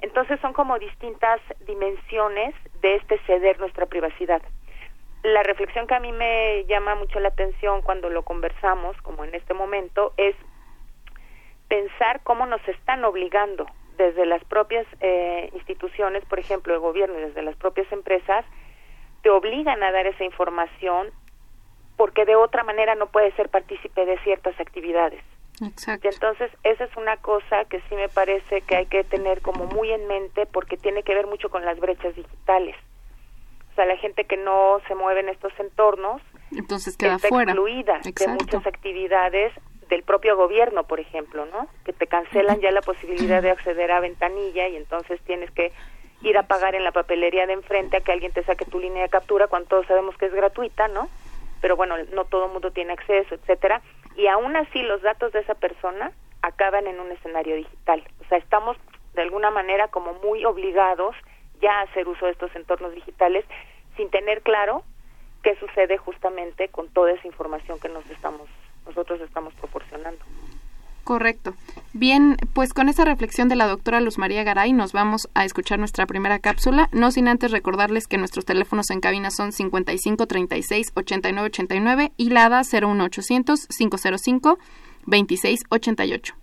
[0.00, 4.42] entonces son como distintas dimensiones de este ceder nuestra privacidad.
[5.22, 9.34] La reflexión que a mí me llama mucho la atención cuando lo conversamos, como en
[9.34, 10.34] este momento, es
[11.70, 13.64] pensar cómo nos están obligando
[13.96, 18.44] desde las propias eh, instituciones, por ejemplo, el gobierno y desde las propias empresas,
[19.22, 21.10] te obligan a dar esa información
[21.96, 25.22] porque de otra manera no puedes ser partícipe de ciertas actividades.
[25.62, 26.08] Exacto.
[26.08, 29.66] Y entonces esa es una cosa que sí me parece que hay que tener como
[29.66, 32.74] muy en mente porque tiene que ver mucho con las brechas digitales.
[33.70, 37.52] O sea, la gente que no se mueve en estos entornos entonces queda está fuera.
[37.52, 39.52] excluida de muchas actividades
[39.90, 41.68] del propio gobierno, por ejemplo, ¿no?
[41.84, 45.72] Que te cancelan ya la posibilidad de acceder a ventanilla y entonces tienes que
[46.22, 49.02] ir a pagar en la papelería de enfrente a que alguien te saque tu línea
[49.02, 51.08] de captura cuando todos sabemos que es gratuita, ¿no?
[51.60, 53.82] Pero bueno, no todo el mundo tiene acceso, etcétera
[54.16, 58.02] y aún así los datos de esa persona acaban en un escenario digital.
[58.24, 58.76] O sea, estamos
[59.14, 61.16] de alguna manera como muy obligados
[61.60, 63.44] ya a hacer uso de estos entornos digitales
[63.96, 64.82] sin tener claro
[65.42, 68.48] qué sucede justamente con toda esa información que nos estamos
[68.86, 70.20] nosotros estamos proporcionando.
[71.04, 71.54] Correcto.
[71.92, 75.78] Bien, pues con esa reflexión de la doctora Luz María Garay nos vamos a escuchar
[75.78, 80.92] nuestra primera cápsula, no sin antes recordarles que nuestros teléfonos en cabina son 55 36
[80.94, 84.58] 89 89 y la ADA 01800 505
[85.06, 86.34] 26 88.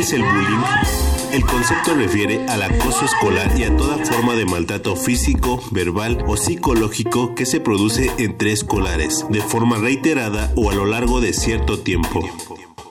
[0.00, 0.62] ¿Qué es el bullying?
[1.30, 6.38] El concepto refiere al acoso escolar y a toda forma de maltrato físico, verbal o
[6.38, 11.80] psicológico que se produce entre escolares, de forma reiterada o a lo largo de cierto
[11.80, 12.26] tiempo.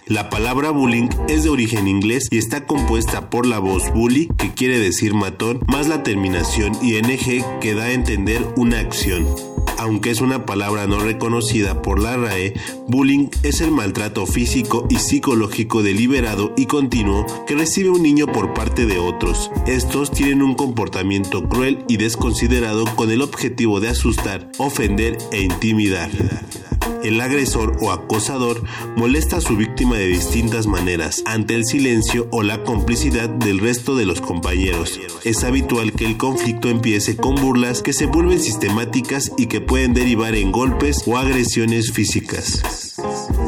[0.06, 4.54] La palabra bullying es de origen inglés y está compuesta por la voz bully, que
[4.54, 7.08] quiere decir matón, más la terminación ing
[7.60, 9.26] que da a entender una acción.
[9.78, 12.54] Aunque es una palabra no reconocida por la RAE,
[12.88, 18.54] bullying es el maltrato físico y psicológico deliberado y continuo que recibe un niño por
[18.54, 19.52] parte de otros.
[19.68, 26.10] Estos tienen un comportamiento cruel y desconsiderado con el objetivo de asustar, ofender e intimidar.
[27.04, 28.62] El agresor o acosador
[28.96, 33.96] molesta a su víctima de distintas maneras, ante el silencio o la complicidad del resto
[33.96, 35.00] de los compañeros.
[35.24, 39.94] Es habitual que el conflicto empiece con burlas que se vuelven sistemáticas y que pueden
[39.94, 42.89] derivar en golpes o agresiones físicas.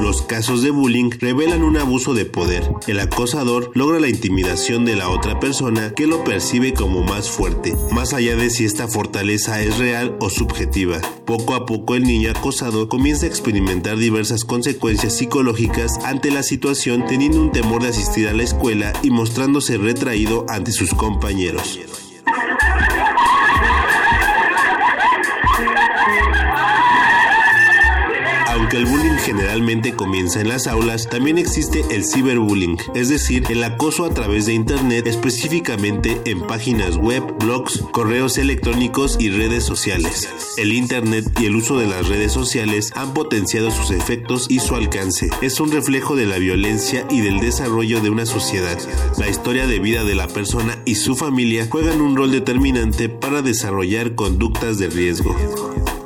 [0.02, 2.63] Los casos de bullying revelan un abuso de poder.
[2.88, 7.76] El acosador logra la intimidación de la otra persona que lo percibe como más fuerte,
[7.91, 11.00] más allá de si esta fortaleza es real o subjetiva.
[11.26, 17.06] Poco a poco el niño acosado comienza a experimentar diversas consecuencias psicológicas ante la situación
[17.06, 21.80] teniendo un temor de asistir a la escuela y mostrándose retraído ante sus compañeros.
[28.48, 28.86] Aunque el
[29.32, 34.46] generalmente comienza en las aulas, también existe el ciberbullying, es decir, el acoso a través
[34.46, 40.28] de Internet, específicamente en páginas web, blogs, correos electrónicos y redes sociales.
[40.58, 44.76] El Internet y el uso de las redes sociales han potenciado sus efectos y su
[44.76, 45.30] alcance.
[45.41, 48.78] Es un reflejo de la violencia y del desarrollo de una sociedad.
[49.17, 53.41] La historia de vida de la persona y su familia juegan un rol determinante para
[53.41, 56.01] desarrollar conductas de riesgo.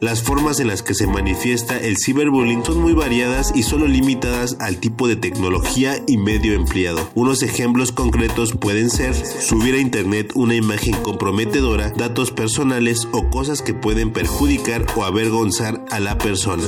[0.00, 4.56] Las formas en las que se manifiesta el ciberbullying son muy variadas y solo limitadas
[4.58, 7.10] al tipo de tecnología y medio empleado.
[7.14, 13.60] Unos ejemplos concretos pueden ser subir a internet una imagen comprometedora, datos personales o cosas
[13.60, 16.64] que pueden perjudicar o avergonzar a la persona.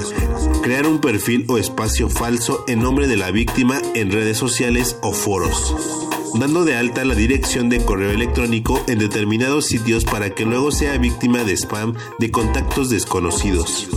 [0.62, 5.12] Crear un perfil o espacio falso en nombre de la víctima en redes sociales o
[5.12, 5.74] foros
[6.38, 10.98] dando de alta la dirección de correo electrónico en determinados sitios para que luego sea
[10.98, 13.88] víctima de spam de contactos desconocidos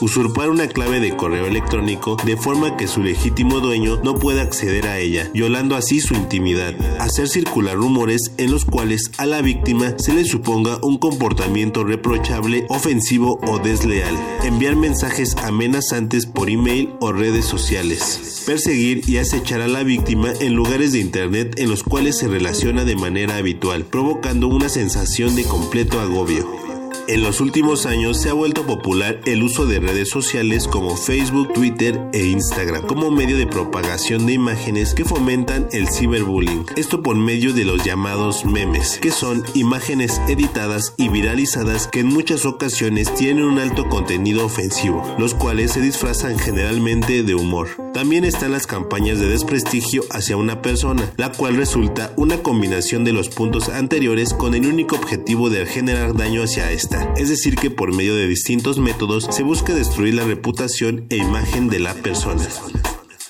[0.00, 4.86] usurpar una clave de correo electrónico de forma que su legítimo dueño no pueda acceder
[4.86, 9.94] a ella, violando así su intimidad, hacer circular rumores en los cuales a la víctima
[9.98, 17.12] se le suponga un comportamiento reprochable, ofensivo o desleal, enviar mensajes amenazantes por email o
[17.12, 22.18] redes sociales, perseguir y acechar a la víctima en lugares de internet en los cuales
[22.18, 26.63] se relaciona de manera habitual, provocando una sensación de completo agobio.
[27.06, 31.52] En los últimos años se ha vuelto popular el uso de redes sociales como Facebook,
[31.52, 36.64] Twitter e Instagram como medio de propagación de imágenes que fomentan el ciberbullying.
[36.76, 42.06] Esto por medio de los llamados memes, que son imágenes editadas y viralizadas que en
[42.06, 47.68] muchas ocasiones tienen un alto contenido ofensivo, los cuales se disfrazan generalmente de humor.
[47.92, 53.12] También están las campañas de desprestigio hacia una persona, la cual resulta una combinación de
[53.12, 57.70] los puntos anteriores con el único objetivo de generar daño hacia esta es decir que
[57.70, 62.46] por medio de distintos métodos se busca destruir la reputación e imagen de la persona.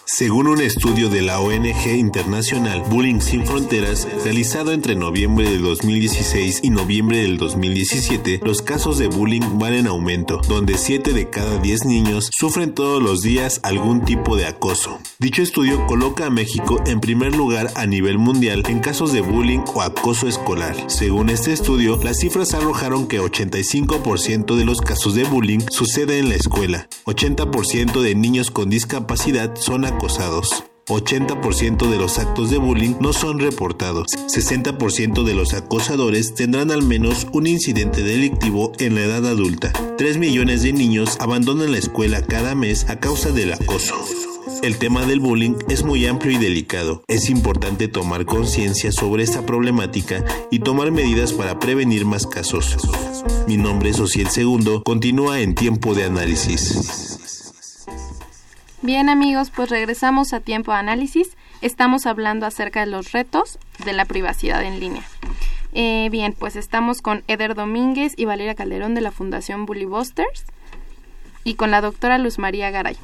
[0.07, 6.61] Según un estudio de la ONG internacional Bullying Sin Fronteras, realizado entre noviembre del 2016
[6.63, 11.59] y noviembre del 2017, los casos de bullying van en aumento, donde 7 de cada
[11.59, 15.01] 10 niños sufren todos los días algún tipo de acoso.
[15.19, 19.61] Dicho estudio coloca a México en primer lugar a nivel mundial en casos de bullying
[19.75, 20.77] o acoso escolar.
[20.89, 26.29] Según este estudio, las cifras arrojaron que 85% de los casos de bullying sucede en
[26.29, 30.04] la escuela, 80% de niños con discapacidad son acosados
[30.87, 34.07] 80% de los actos de bullying no son reportados.
[34.09, 39.73] 60% de los acosadores tendrán al menos un incidente delictivo en la edad adulta.
[39.97, 43.95] 3 millones de niños abandonan la escuela cada mes a causa del acoso.
[44.63, 47.03] El tema del bullying es muy amplio y delicado.
[47.09, 52.77] Es importante tomar conciencia sobre esta problemática y tomar medidas para prevenir más casos.
[53.47, 54.83] Mi nombre es Ociel Segundo.
[54.85, 57.44] Continúa en tiempo de análisis.
[58.85, 61.39] Bien amigos, pues regresamos a tiempo de análisis.
[61.63, 65.03] Estamos hablando acerca de los retos de la privacidad en línea.
[65.73, 70.45] Eh, bien, pues estamos con Eder Domínguez y Valeria Calderón de la Fundación Bully Busters
[71.45, 72.99] y con la doctora Luz María Garay.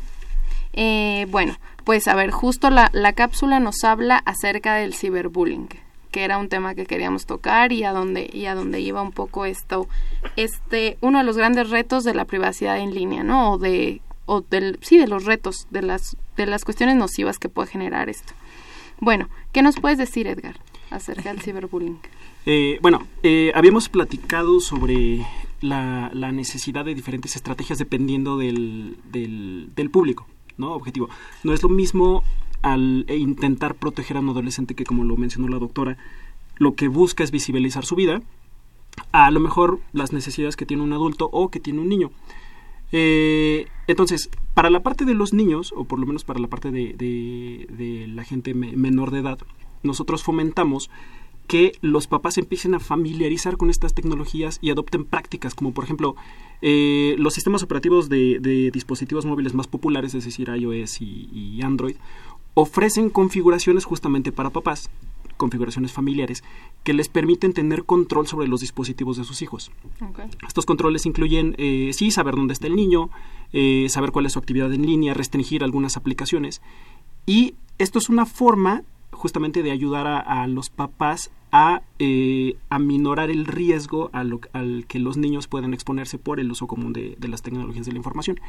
[0.74, 5.70] Eh, bueno, pues a ver, justo la, la cápsula nos habla acerca del ciberbullying
[6.10, 9.12] que era un tema que queríamos tocar y a dónde y a dónde iba un
[9.12, 9.86] poco esto
[10.34, 14.42] este uno de los grandes retos de la privacidad en línea no o de o
[14.42, 18.32] del, sí, de los retos, de las, de las cuestiones nocivas que puede generar esto.
[19.00, 20.54] Bueno, ¿qué nos puedes decir, Edgar,
[20.90, 21.98] acerca del ciberbullying?
[22.46, 25.26] Eh, bueno, eh, habíamos platicado sobre
[25.60, 30.72] la, la, necesidad de diferentes estrategias dependiendo del, del, del, público, ¿no?
[30.72, 31.10] Objetivo.
[31.44, 32.24] No es lo mismo
[32.62, 35.98] al intentar proteger a un adolescente que, como lo mencionó la doctora,
[36.56, 38.22] lo que busca es visibilizar su vida,
[39.12, 42.10] a lo mejor las necesidades que tiene un adulto o que tiene un niño.
[42.92, 46.70] Eh, entonces, para la parte de los niños, o por lo menos para la parte
[46.70, 49.38] de, la gente menor de edad,
[49.82, 50.90] nosotros fomentamos
[51.46, 56.14] que los papás empiecen a familiarizar con estas tecnologías y adopten prácticas, como por ejemplo
[56.62, 61.96] eh, los sistemas operativos de, dispositivos móviles más populares, es decir, iOS y Android,
[62.54, 64.90] ofrecen configuraciones justamente para papás
[65.40, 66.44] configuraciones familiares
[66.84, 69.72] que les permiten tener control sobre los dispositivos de sus hijos.
[70.46, 73.10] Estos controles incluyen, eh, sí, saber dónde está el niño,
[73.52, 76.62] eh, saber cuál es su actividad en línea, restringir algunas aplicaciones.
[77.26, 83.46] Y esto es una forma justamente de ayudar a, los papás a eh, aminorar el
[83.46, 87.92] riesgo al que los niños pueden exponerse por el uso común de, las tecnologías de
[87.92, 88.40] la información.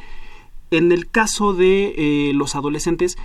[0.72, 3.18] En el caso de eh, los adolescentes,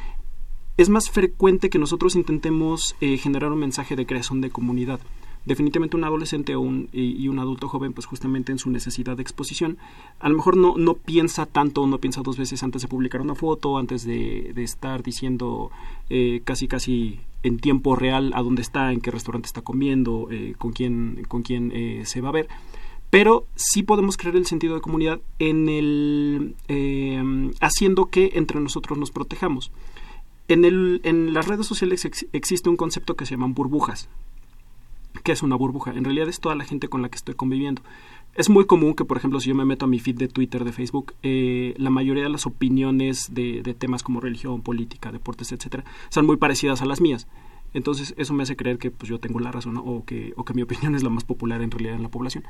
[0.77, 5.01] es más frecuente que nosotros intentemos eh, generar un mensaje de creación de comunidad
[5.47, 9.23] definitivamente un adolescente o un, y, un adulto joven, pues justamente en su necesidad de
[9.23, 9.79] exposición,
[10.19, 13.37] a lo mejor no, no piensa tanto no piensa dos veces antes de publicar una
[13.37, 15.71] foto, antes de, estar diciendo
[16.11, 20.55] eh, casi casi en tiempo real a dónde está, en qué restaurante está comiendo, eh,
[20.59, 22.49] con quién, con quién eh, se va a ver.
[23.11, 26.57] Pero sí podemos crear el sentido de comunidad en el
[27.61, 29.71] haciendo que entre nosotros nos protejamos.
[30.49, 34.09] En, el, en las redes sociales existe un concepto que se llaman burbujas.
[35.25, 35.91] ¿Qué es una burbuja?
[35.93, 37.83] En realidad es toda la gente con la que estoy conviviendo.
[38.35, 40.63] Es muy común que, por ejemplo, si yo me meto a mi feed de Twitter,
[40.65, 45.85] de Facebook, eh, la mayoría de las opiniones de, temas como religión, política, deportes, etcétera,
[46.11, 47.27] son muy parecidas a las mías.
[47.73, 50.95] Entonces, eso me hace creer que pues, yo tengo la razón o, que, mi opinión
[50.95, 52.45] es la más popular en realidad en la población.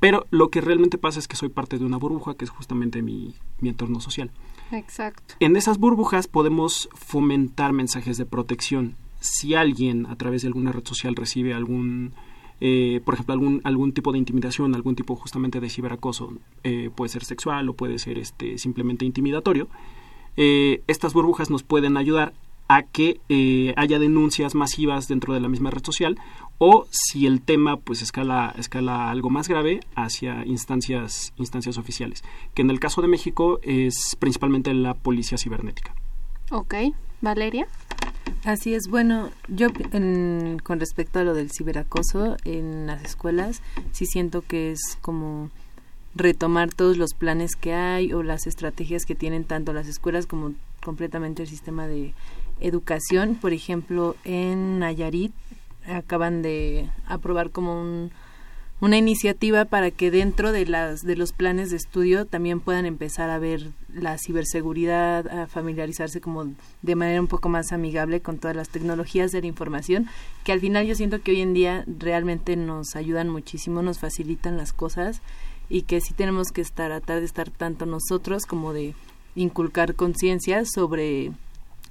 [0.00, 3.02] Pero lo que realmente pasa es que soy parte de una burbuja que es justamente
[3.02, 4.30] mi entorno social.
[4.72, 5.34] Exacto.
[5.40, 10.84] En esas burbujas podemos fomentar mensajes de protección si alguien a través de alguna red
[10.84, 12.12] social recibe algún,
[12.60, 17.08] eh, por ejemplo, algún, algún tipo de intimidación, algún tipo justamente de ciberacoso, eh, puede
[17.08, 19.68] ser sexual o puede ser este, simplemente intimidatorio,
[20.36, 22.34] eh, estas burbujas nos pueden ayudar
[22.68, 23.20] a que
[23.76, 26.18] haya denuncias masivas dentro de la misma red social
[26.58, 32.22] o si el tema pues escala, escala algo más grave hacia instancias, instancias oficiales,
[32.54, 35.94] que en el caso de México es principalmente la policía cibernética.
[36.50, 36.74] Ok,
[37.20, 37.66] Valeria.
[38.44, 39.68] Así es, bueno, yo
[40.62, 45.50] con respecto a lo del ciberacoso en las escuelas, sí siento que es como
[46.14, 50.52] retomar todos los planes que hay o las estrategias que tienen tanto las escuelas como
[50.84, 52.14] completamente el sistema de
[52.60, 53.36] educación.
[53.36, 55.32] Por ejemplo, en Nayarit
[55.86, 58.10] acaban de aprobar como un
[58.82, 63.30] una iniciativa para que dentro de las de los planes de estudio también puedan empezar
[63.30, 66.52] a ver la ciberseguridad, a familiarizarse como
[66.82, 70.08] de manera un poco más amigable con todas las tecnologías de la información,
[70.42, 74.56] que al final yo siento que hoy en día realmente nos ayudan muchísimo, nos facilitan
[74.56, 75.22] las cosas
[75.68, 78.96] y que sí tenemos que estar tratar de estar tanto nosotros como de
[79.36, 81.30] inculcar conciencia sobre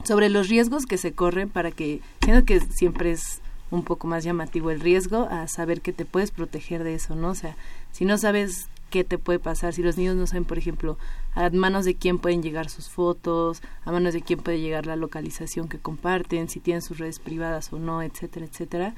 [0.04, 3.40] sobre los riesgos que se corren para que siento que siempre es
[3.72, 7.30] un poco más llamativo el riesgo a saber que te puedes proteger de eso, ¿no?
[7.30, 7.56] O sea,
[7.92, 10.98] si no sabes qué te puede pasar, si los niños no saben, por ejemplo,
[11.34, 14.98] a manos de quién pueden llegar sus fotos, a manos de quién puede llegar la
[14.98, 18.94] localización que comparten, si tienen sus redes privadas o no, etcétera, etcétera.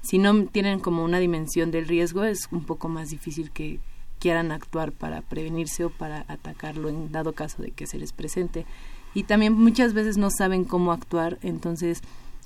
[0.00, 3.78] Si no tienen como una dimensión del riesgo, es un poco más difícil que
[4.18, 8.64] quieran actuar para prevenirse o para atacarlo en dado caso de que se les presente.
[9.12, 12.02] Y también muchas veces no saben cómo actuar, entonces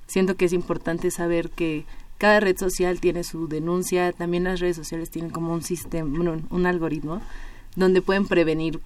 [0.08, 1.84] siento que es importante saber que
[2.18, 6.10] cada red social tiene su denuncia, también las redes sociales tienen como un sistema,
[6.50, 7.22] un, algoritmo
[7.76, 8.80] donde pueden prevenir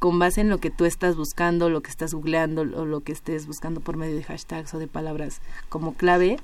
[0.00, 3.12] con base en lo que tú estás buscando, lo que estás googleando o lo que
[3.12, 6.38] estés buscando por medio de hashtags o de palabras como clave,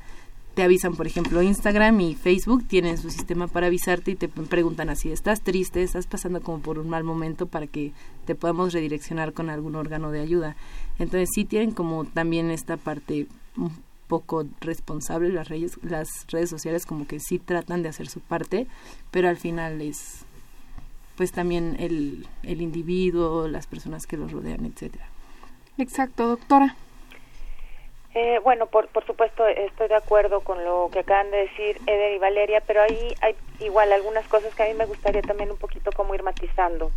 [0.54, 4.90] te avisan, por ejemplo, Instagram y Facebook tienen su sistema para avisarte y te preguntan
[4.90, 5.82] así, ¿estás triste?
[5.82, 7.92] ¿Estás pasando como por un mal momento para que
[8.26, 10.56] te podamos redireccionar con algún órgano de ayuda?
[10.98, 13.26] Entonces sí tienen como también esta parte
[14.08, 18.66] poco responsable las redes, las redes sociales como que sí tratan de hacer su parte,
[19.10, 20.24] pero al final es
[21.16, 25.08] pues también el, el individuo, las personas que los rodean, etcétera.
[25.76, 26.76] Exacto, doctora.
[28.14, 32.14] Eh, bueno, por, por supuesto estoy de acuerdo con lo que acaban de decir Eder
[32.14, 35.58] y Valeria, pero ahí hay igual algunas cosas que a mí me gustaría también un
[35.58, 36.90] poquito como ir matizando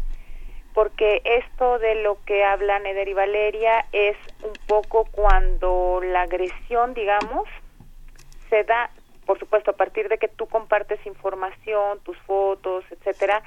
[0.73, 6.93] porque esto de lo que hablan Eder y Valeria es un poco cuando la agresión,
[6.93, 7.47] digamos,
[8.49, 8.89] se da,
[9.25, 13.43] por supuesto, a partir de que tú compartes información, tus fotos, etcétera,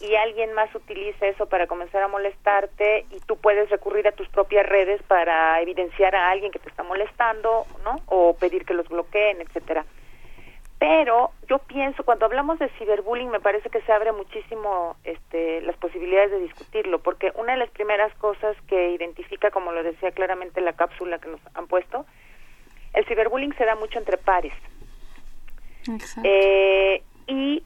[0.00, 4.28] y alguien más utiliza eso para comenzar a molestarte y tú puedes recurrir a tus
[4.28, 8.00] propias redes para evidenciar a alguien que te está molestando, ¿no?
[8.06, 9.84] O pedir que los bloqueen, etcétera.
[10.78, 15.76] Pero yo pienso, cuando hablamos de ciberbullying, me parece que se abre muchísimo este, las
[15.76, 20.60] posibilidades de discutirlo, porque una de las primeras cosas que identifica, como lo decía claramente
[20.60, 22.06] la cápsula que nos han puesto,
[22.94, 24.52] el ciberbullying se da mucho entre pares.
[26.22, 27.64] Eh, y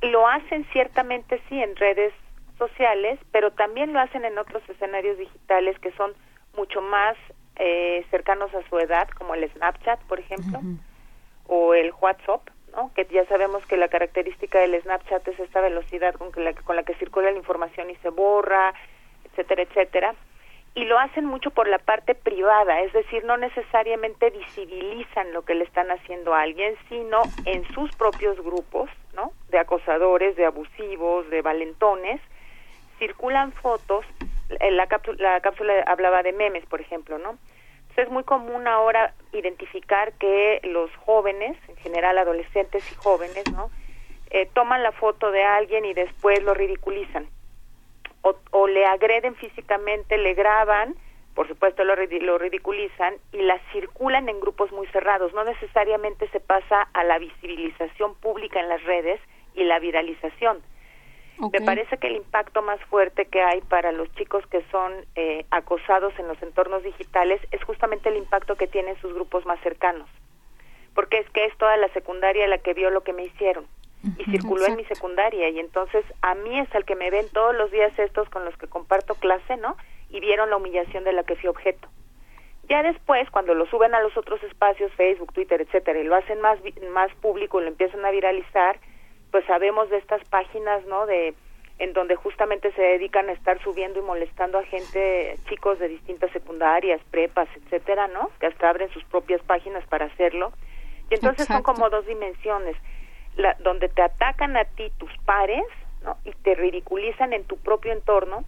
[0.00, 2.12] lo hacen ciertamente sí en redes
[2.58, 6.14] sociales, pero también lo hacen en otros escenarios digitales que son
[6.56, 7.16] mucho más
[7.56, 10.60] eh, cercanos a su edad, como el Snapchat, por ejemplo
[11.46, 12.92] o el WhatsApp, ¿no?
[12.94, 16.76] que ya sabemos que la característica del Snapchat es esta velocidad con, que la, con
[16.76, 18.74] la que circula la información y se borra,
[19.24, 20.14] etcétera, etcétera.
[20.74, 25.54] Y lo hacen mucho por la parte privada, es decir, no necesariamente visibilizan lo que
[25.54, 29.32] le están haciendo a alguien, sino en sus propios grupos, ¿no?
[29.50, 32.22] De acosadores, de abusivos, de valentones,
[32.98, 34.06] circulan fotos,
[34.48, 37.36] la cápsula, la cápsula hablaba de memes, por ejemplo, ¿no?
[38.00, 43.70] Es muy común ahora identificar que los jóvenes, en general adolescentes y jóvenes, ¿no?
[44.30, 47.26] Eh, toman la foto de alguien y después lo ridiculizan.
[48.22, 50.94] O, o le agreden físicamente, le graban,
[51.34, 55.34] por supuesto lo, lo ridiculizan y la circulan en grupos muy cerrados.
[55.34, 59.20] No necesariamente se pasa a la visibilización pública en las redes
[59.54, 60.62] y la viralización
[61.50, 65.44] me parece que el impacto más fuerte que hay para los chicos que son eh,
[65.50, 70.08] acosados en los entornos digitales es justamente el impacto que tienen sus grupos más cercanos.
[70.94, 73.66] Porque es que es toda la secundaria la que vio lo que me hicieron
[74.18, 77.54] y circuló en mi secundaria y entonces a mí es al que me ven todos
[77.54, 79.76] los días estos con los que comparto clase, ¿no?
[80.10, 81.88] Y vieron la humillación de la que fui objeto.
[82.68, 86.40] Ya después, cuando lo suben a los otros espacios, Facebook, Twitter, etcétera, y lo hacen
[86.40, 86.58] más,
[86.92, 88.78] más público y lo empiezan a viralizar,
[89.32, 91.06] pues sabemos de estas páginas, ¿no?
[91.06, 91.34] De
[91.78, 96.30] en donde justamente se dedican a estar subiendo y molestando a gente, chicos de distintas
[96.30, 98.30] secundarias, prepas, etcétera, ¿no?
[98.38, 100.52] Que hasta abren sus propias páginas para hacerlo.
[101.10, 102.76] Y entonces son como dos dimensiones,
[103.34, 105.64] la, donde te atacan a ti tus pares,
[106.04, 106.18] ¿no?
[106.24, 108.44] Y te ridiculizan en tu propio entorno,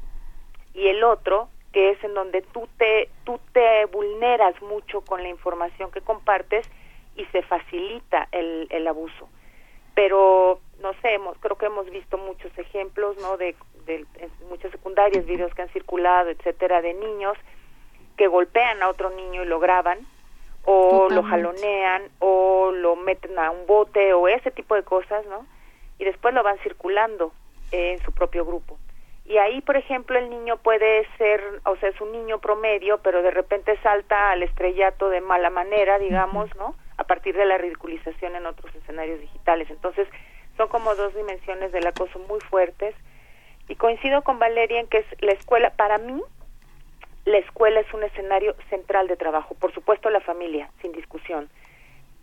[0.75, 5.29] y el otro, que es en donde tú te, tú te vulneras mucho con la
[5.29, 6.71] información que compartes
[7.17, 9.29] y se facilita el, el abuso
[9.95, 13.39] pero no sé, hemos, creo que hemos visto muchos ejemplos, ¿no?
[13.39, 13.57] De,
[13.87, 14.07] de,
[14.49, 17.37] muchas secundarias, videos que han circulado, etcétera, de niños
[18.17, 19.99] que golpean a otro niño y lo graban,
[20.65, 25.47] o lo jalonean, o lo meten a un bote, o ese tipo de cosas, ¿no?
[25.99, 27.33] Y después lo van circulando
[27.73, 28.79] en su propio grupo.
[29.25, 33.23] Y ahí, por ejemplo, el niño puede ser, o sea, es un niño promedio, pero
[33.23, 36.75] de repente salta al estrellato de mala manera, digamos, ¿no?
[36.97, 39.69] a partir de la ridiculización en otros escenarios digitales.
[39.71, 40.09] Entonces,
[40.57, 42.95] son como dos dimensiones del acoso muy fuertes.
[43.69, 46.21] Y coincido con Valeria en que es la escuela, para mí,
[47.25, 49.55] la escuela es un escenario central de trabajo.
[49.55, 51.49] Por supuesto, la familia, sin discusión.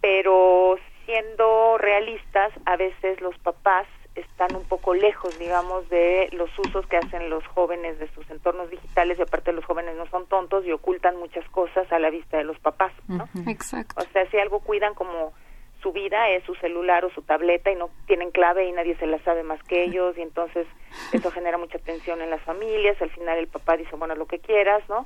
[0.02, 6.86] Pero siendo realistas, a veces los papás están un poco lejos, digamos, de los usos
[6.88, 10.66] que hacen los jóvenes de sus entornos digitales y aparte los jóvenes no son tontos
[10.66, 13.30] y ocultan muchas cosas a la vista de los papás, ¿no?
[13.48, 13.96] Exacto.
[14.02, 15.34] O sea, si algo cuidan como
[15.82, 19.08] su vida es su celular o su tableta y no tienen clave y nadie se
[19.08, 20.68] la sabe más que ellos y entonces
[21.12, 24.40] eso genera mucha tensión en las familias, al final el papá dice, bueno, lo que
[24.40, 25.06] quieras, ¿no?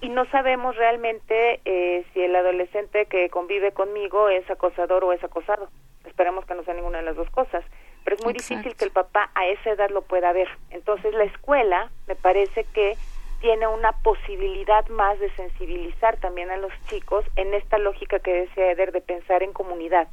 [0.00, 5.22] Y no sabemos realmente eh, si el adolescente que convive conmigo es acosador o es
[5.24, 5.68] acosado.
[6.04, 7.64] Esperemos que no sea ninguna de las dos cosas
[8.08, 10.48] pero es muy difícil que el papá a esa edad lo pueda ver.
[10.70, 12.96] Entonces la escuela me parece que
[13.40, 18.72] tiene una posibilidad más de sensibilizar también a los chicos en esta lógica que decía
[18.72, 20.08] Eder de pensar en comunidad.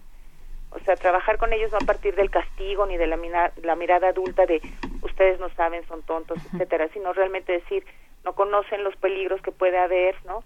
[0.71, 4.09] O sea, trabajar con ellos no a partir del castigo ni de la, la mirada
[4.09, 4.61] adulta de
[5.01, 7.85] ustedes no saben, son tontos, etcétera, sino realmente decir
[8.23, 10.43] no conocen los peligros que puede haber, ¿no?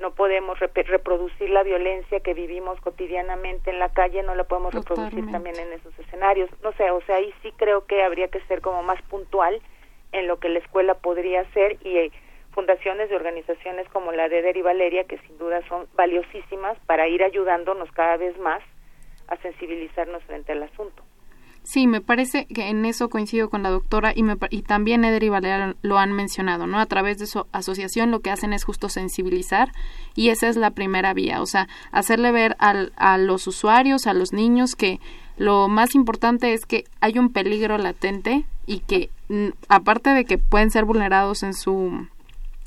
[0.00, 5.30] no podemos reproducir la violencia que vivimos cotidianamente en la calle, no la podemos reproducir
[5.30, 6.48] también en esos escenarios.
[6.62, 9.60] No sé, o sea, ahí sí creo que habría que ser como más puntual
[10.12, 12.12] en lo que la escuela podría hacer y eh,
[12.52, 17.22] fundaciones de organizaciones como la de y Valeria, que sin duda son valiosísimas para ir
[17.22, 18.62] ayudándonos cada vez más
[19.28, 21.02] a sensibilizarnos frente al asunto.
[21.62, 25.22] Sí, me parece que en eso coincido con la doctora y, me, y también Eder
[25.22, 26.80] y Valeria lo han mencionado, ¿no?
[26.80, 29.68] A través de su asociación lo que hacen es justo sensibilizar
[30.16, 34.14] y esa es la primera vía, o sea, hacerle ver al, a los usuarios, a
[34.14, 35.00] los niños que
[35.40, 40.36] lo más importante es que hay un peligro latente y que mm, aparte de que
[40.36, 42.06] pueden ser vulnerados en su,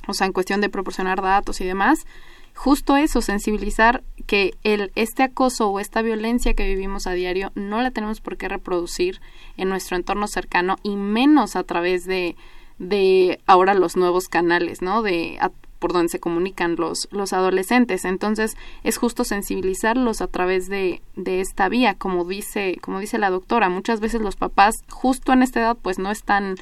[0.08, 2.08] o sea, en cuestión de proporcionar datos y demás,
[2.56, 7.80] justo eso, sensibilizar que el, este acoso o esta violencia que vivimos a diario no
[7.80, 9.22] la tenemos por qué reproducir
[9.56, 12.36] en nuestro entorno cercano y menos a través de,
[12.80, 15.04] de ahora los nuevos canales, ¿no?
[15.04, 15.38] De
[15.84, 18.06] por donde se comunican los, los adolescentes.
[18.06, 18.56] Entonces,
[18.86, 23.68] es justo sensibilizarlos a través de, de esta vía, como dice, como dice la doctora.
[23.68, 26.56] Muchas veces los papás, justo en esta edad, pues no están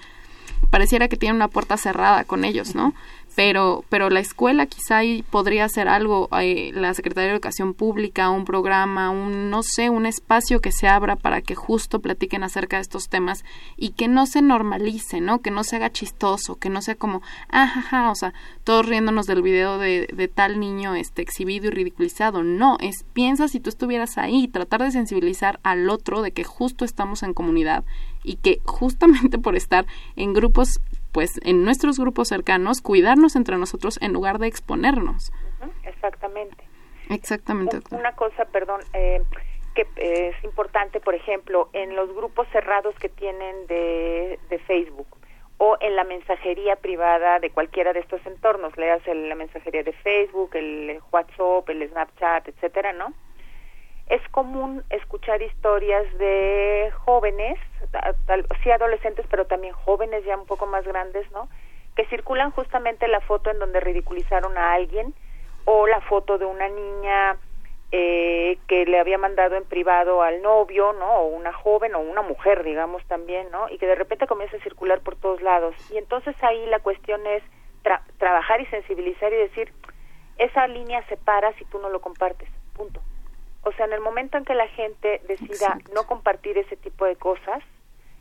[0.72, 2.96] pareciera que tienen una puerta cerrada con ellos, ¿no?
[3.36, 8.30] Pero pero la escuela quizá ahí podría hacer algo eh, la Secretaría de Educación Pública
[8.30, 12.78] un programa un no sé un espacio que se abra para que justo platiquen acerca
[12.78, 13.44] de estos temas
[13.78, 17.22] y que no se normalice no que no se haga chistoso que no sea como
[17.50, 21.72] ajaja ah, o sea todos riéndonos del video de, de tal niño este exhibido y
[21.72, 22.44] ridiculizado.
[22.44, 26.86] No es piensa si tú estuvieras ahí tratar de sensibilizar al otro de que justo
[26.86, 27.84] estamos en comunidad
[28.24, 30.80] y que justamente por estar en grupos
[31.12, 35.32] pues en nuestros grupos cercanos cuidarnos entre nosotros en lugar de exponernos.
[35.84, 36.64] exactamente.
[37.10, 37.80] Exactamente.
[37.92, 39.22] Una cosa, perdón, eh,
[39.76, 45.08] que es importante, por ejemplo, en los grupos cerrados que tienen de, de Facebook
[45.58, 50.56] o en la mensajería privada de cualquiera de estos entornos, leas la mensajería de Facebook,
[50.56, 53.14] el WhatsApp, el Snapchat, etcétera, ¿no?
[54.12, 57.58] Es común escuchar historias de jóvenes,
[58.62, 61.48] sí adolescentes, pero también jóvenes ya un poco más grandes, ¿no?
[61.96, 65.14] Que circulan justamente la foto en donde ridiculizaron a alguien
[65.64, 67.38] o la foto de una niña
[67.94, 71.10] eh, que le había mandado en privado al novio, ¿no?
[71.20, 73.70] O una joven o una mujer, digamos también, ¿no?
[73.70, 75.74] Y que de repente comienza a circular por todos lados.
[75.90, 77.44] Y entonces ahí la cuestión es
[78.18, 79.72] trabajar y sensibilizar y decir,
[80.38, 83.02] esa línea se para si tú no lo compartes, punto.
[83.64, 87.16] O sea, en el momento en que la gente decida no compartir ese tipo de
[87.16, 87.64] cosas,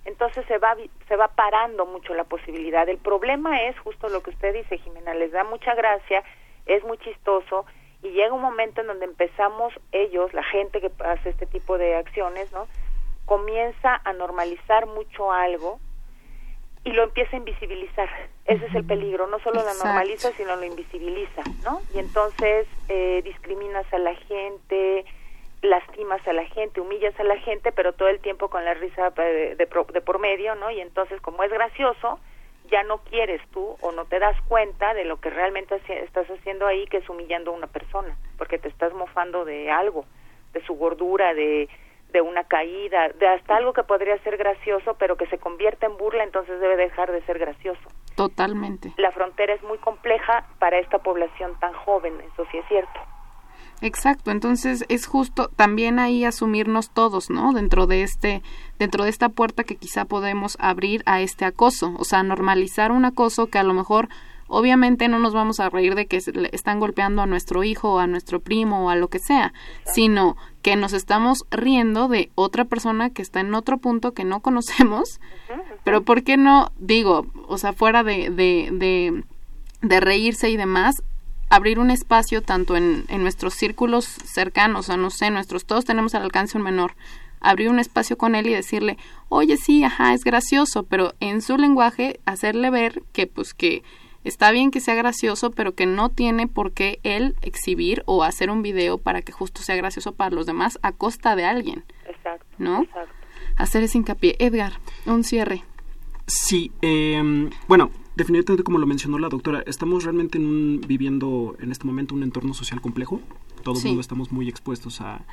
[0.04, 0.76] entonces se va
[1.08, 2.88] se va parando mucho la posibilidad.
[2.88, 6.22] El problema es justo lo que usted dice, Jimena, les da mucha gracia,
[6.66, 7.64] es muy chistoso
[8.02, 11.96] y llega un momento en donde empezamos ellos, la gente que hace este tipo de
[11.96, 12.66] acciones, ¿no?
[13.26, 15.78] Comienza a normalizar mucho algo
[16.82, 18.08] y lo empieza a invisibilizar.
[18.46, 21.82] Ese es el peligro, no solo lo normaliza, sino lo invisibiliza, ¿no?
[21.94, 25.04] Y entonces eh, discriminas a la gente,
[25.62, 29.10] lastimas a la gente, humillas a la gente, pero todo el tiempo con la risa
[29.10, 30.70] de, de, por medio, ¿no?
[30.70, 32.18] Y entonces, como es gracioso,
[32.70, 36.66] ya no quieres tú o no te das cuenta de lo que realmente estás haciendo
[36.66, 40.06] ahí, que es humillando a una persona, porque te estás mofando de algo,
[40.52, 41.68] de su gordura, de,
[42.12, 45.96] de una caída, de hasta algo que podría ser gracioso, pero que se convierte en
[45.96, 47.80] burla, entonces debe dejar de ser gracioso.
[48.16, 48.92] Totalmente.
[48.96, 53.00] La frontera es muy compleja para esta población tan joven, eso sí es cierto.
[53.82, 57.52] Exacto, entonces es justo también ahí asumirnos todos, ¿no?
[57.52, 58.42] Dentro de este
[58.78, 63.04] dentro de esta puerta que quizá podemos abrir a este acoso, o sea, normalizar un
[63.04, 64.08] acoso que a lo mejor
[64.48, 66.20] obviamente no nos vamos a reír de que
[66.52, 69.54] están golpeando a nuestro hijo o a nuestro primo o a lo que sea,
[69.84, 74.40] sino que nos estamos riendo de otra persona que está en otro punto que no
[74.42, 75.20] conocemos,
[75.84, 79.24] pero ¿por qué no digo, o sea, fuera de, de, de
[79.82, 81.02] de reírse y demás,
[81.50, 86.14] abrir un espacio tanto en, en nuestros círculos cercanos, o no sé, nuestros, todos tenemos
[86.14, 86.94] al alcance un menor,
[87.40, 88.96] abrir un espacio con él y decirle,
[89.28, 93.82] oye, sí, ajá, es gracioso, pero en su lenguaje hacerle ver que, pues, que
[94.24, 98.50] está bien que sea gracioso, pero que no tiene por qué él exhibir o hacer
[98.50, 101.84] un video para que justo sea gracioso para los demás a costa de alguien.
[102.06, 102.46] Exacto.
[102.58, 102.82] ¿No?
[102.82, 103.14] Exacto.
[103.56, 104.36] Hacer ese hincapié.
[104.38, 104.74] Edgar,
[105.06, 105.64] un cierre.
[106.26, 107.90] Sí, eh, bueno,
[108.20, 112.22] definitivamente como lo mencionó la doctora, estamos realmente en un, viviendo en este momento un
[112.22, 113.20] entorno social complejo.
[113.62, 115.24] Todo el mundo estamos muy expuestos a,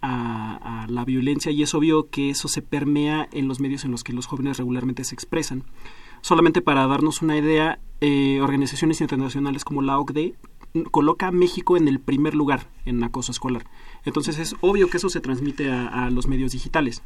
[0.00, 4.04] a, la violencia y es obvio que eso se permea en los medios en los
[4.04, 5.64] que los jóvenes regularmente se expresan.
[6.22, 10.34] Solamente para darnos una idea, eh, organizaciones internacionales como la OCDE
[10.90, 13.66] coloca a México en el primer lugar en acoso escolar.
[14.06, 17.02] Entonces es obvio que eso se transmite a los medios digitales.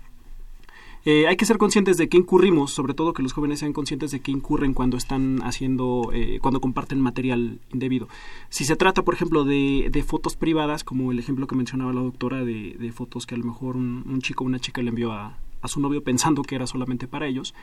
[1.06, 4.10] Eh, hay que ser conscientes de que incurrimos, sobre todo que los jóvenes sean conscientes
[4.10, 8.08] de que incurren cuando están haciendo, eh, cuando comparten material indebido.
[8.48, 12.00] Si se trata, por ejemplo, de, de fotos privadas, como el ejemplo que mencionaba la
[12.00, 15.12] doctora, de, de fotos que a lo mejor un, chico o una chica le envió
[15.12, 15.36] a
[15.66, 17.54] su novio pensando que era solamente para ellos,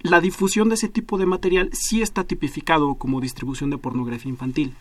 [0.00, 4.74] la difusión de ese tipo de material sí está tipificado como distribución de pornografía infantil.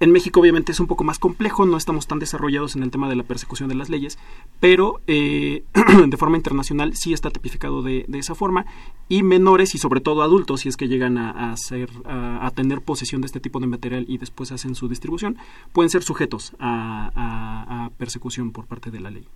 [0.00, 3.08] En México obviamente es un poco más complejo, no estamos tan desarrollados en el tema
[3.08, 4.18] de la persecución de las leyes,
[4.60, 5.64] pero eh,
[6.06, 8.66] de forma internacional sí está tipificado de, esa forma
[9.08, 13.20] y menores y sobre todo adultos, si es que llegan a, hacer, a, tener posesión
[13.20, 15.36] de este tipo de material y después hacen su distribución,
[15.72, 19.26] pueden ser sujetos a, persecución por parte de la ley.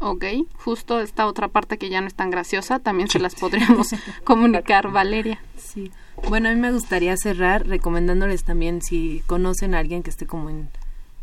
[0.00, 0.24] Ok,
[0.56, 3.88] justo esta otra parte que ya no es tan graciosa, también se las podríamos
[4.24, 5.40] comunicar, Valeria.
[5.56, 5.92] Sí.
[6.28, 10.50] Bueno, a mí me gustaría cerrar recomendándoles también si conocen a alguien que esté como
[10.50, 10.68] en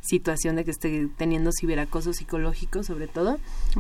[0.01, 3.39] situación de que esté teniendo ciberacoso psicológico sobre todo.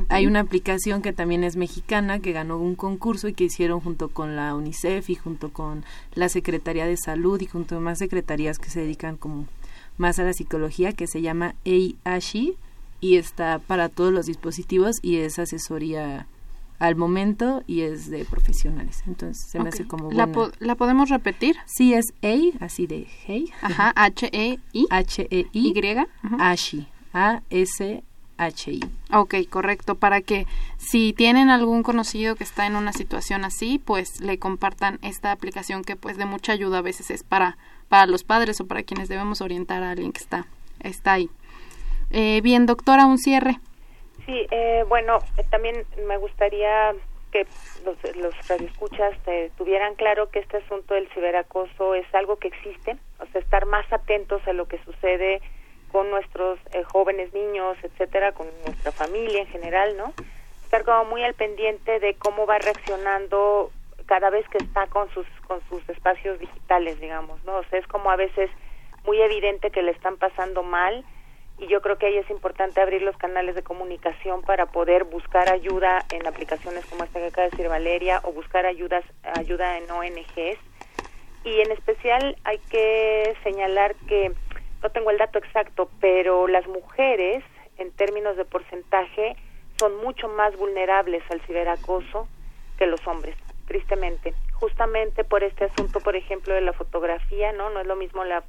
[0.09, 4.09] Hay una aplicación que también es mexicana que ganó un concurso y que hicieron junto
[4.09, 5.85] con la UNICEF y junto con
[6.15, 9.45] la Secretaría de Salud y junto con más secretarías que se dedican como
[9.97, 12.57] más a la psicología que se llama EIASHI
[12.99, 16.27] y está para todos los dispositivos y es asesoría
[16.79, 19.03] al momento y es de profesionales.
[19.07, 20.29] Entonces se me hace como ¿La,
[20.59, 21.55] ¿La, podemos repetir?
[21.65, 23.51] Sí, es EI, así de hey.
[23.61, 24.87] Ajá, H-E-I.
[24.89, 25.47] H-E-I.
[25.53, 25.97] Y.
[26.39, 26.87] Ashi.
[27.13, 28.03] A-S
[28.37, 28.79] HI.
[29.11, 29.95] Ok, correcto.
[29.95, 30.45] Para que
[30.77, 35.83] si tienen algún conocido que está en una situación así, pues le compartan esta aplicación
[35.83, 37.57] que pues de mucha ayuda a veces es para,
[37.89, 40.45] para los padres o para quienes debemos orientar a alguien que está,
[40.79, 41.29] está ahí.
[42.11, 43.59] Eh, bien, doctora, un cierre.
[44.25, 46.93] Sí, eh, bueno, eh, también me gustaría
[47.31, 47.45] que
[47.85, 49.17] los, los radioescuchas
[49.57, 53.85] tuvieran claro que este asunto del ciberacoso es algo que existe, o sea, estar más
[53.91, 55.41] atentos a lo que sucede
[55.91, 60.13] con nuestros eh, jóvenes niños, etcétera, con nuestra familia en general, ¿no?
[60.63, 63.71] Estar como muy al pendiente de cómo va reaccionando
[64.05, 67.57] cada vez que está con sus con sus espacios digitales, digamos, ¿no?
[67.57, 68.49] O sea, es como a veces
[69.05, 71.05] muy evidente que le están pasando mal
[71.59, 75.51] y yo creo que ahí es importante abrir los canales de comunicación para poder buscar
[75.51, 79.03] ayuda en aplicaciones como esta que acaba de decir Valeria o buscar ayudas
[79.35, 80.59] ayuda en ONGs
[81.43, 84.33] y en especial hay que señalar que
[84.83, 87.43] no tengo el dato exacto, pero las mujeres,
[87.77, 89.35] en términos de porcentaje,
[89.79, 92.27] son mucho más vulnerables al ciberacoso
[92.77, 93.35] que los hombres,
[93.67, 94.33] tristemente.
[94.53, 97.69] Justamente por este asunto, por ejemplo, de la fotografía, ¿no?
[97.69, 98.43] No es lo mismo la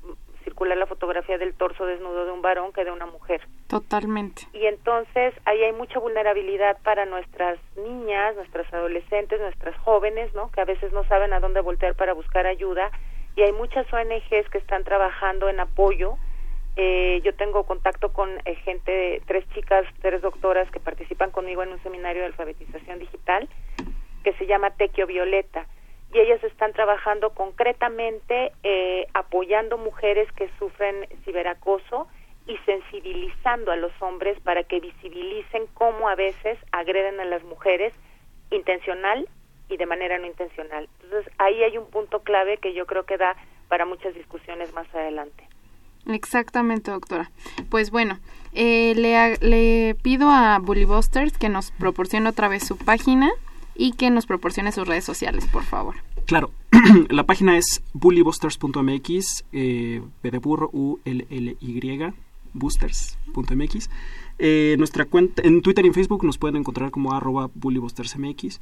[0.48, 3.42] circular la fotografía del torso desnudo de un varón que de una mujer.
[3.66, 4.42] Totalmente.
[4.54, 10.50] Y entonces ahí hay mucha vulnerabilidad para nuestras niñas, nuestras adolescentes, nuestras jóvenes, ¿no?
[10.50, 12.90] Que a veces no saben a dónde voltear para buscar ayuda
[13.36, 16.16] y hay muchas ONGs que están trabajando en apoyo.
[16.76, 21.72] Eh, yo tengo contacto con eh, gente, tres chicas, tres doctoras que participan conmigo en
[21.72, 23.48] un seminario de alfabetización digital
[24.24, 25.66] que se llama Tequio Violeta
[26.12, 32.08] y ellas están trabajando concretamente eh, apoyando mujeres que sufren ciberacoso
[32.46, 37.92] y sensibilizando a los hombres para que visibilicen cómo a veces agreden a las mujeres
[38.50, 39.28] intencional
[39.68, 40.88] y de manera no intencional.
[41.02, 43.36] Entonces, ahí hay un punto clave que yo creo que da
[43.68, 45.46] para muchas discusiones más adelante.
[46.06, 47.30] Exactamente, doctora.
[47.70, 48.18] Pues bueno,
[48.54, 53.30] eh, le, le, pido a Bully Busters que nos proporcione otra vez su página
[53.78, 55.94] y que nos proporcione sus redes sociales, por favor.
[56.26, 56.50] Claro,
[57.08, 61.98] la página es bullybusters.mx, eh, de burro, U L L Y,
[62.52, 63.90] boosters.mx.
[64.38, 68.60] Eh, nuestra cuenta en Twitter y en Facebook nos pueden encontrar como arroba bullybustersmx.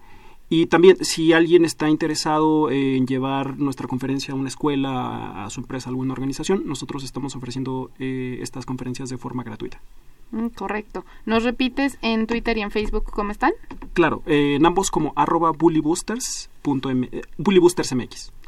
[0.49, 5.61] Y también, si alguien está interesado en llevar nuestra conferencia a una escuela, a su
[5.61, 9.81] empresa, a alguna organización, nosotros estamos ofreciendo eh, estas conferencias de forma gratuita.
[10.33, 11.05] Mm, correcto.
[11.25, 13.53] ¿Nos repites en Twitter y en Facebook cómo están?
[13.93, 17.13] Claro, eh, en ambos como arroba bullyboosters.mx.
[17.13, 17.23] Eh,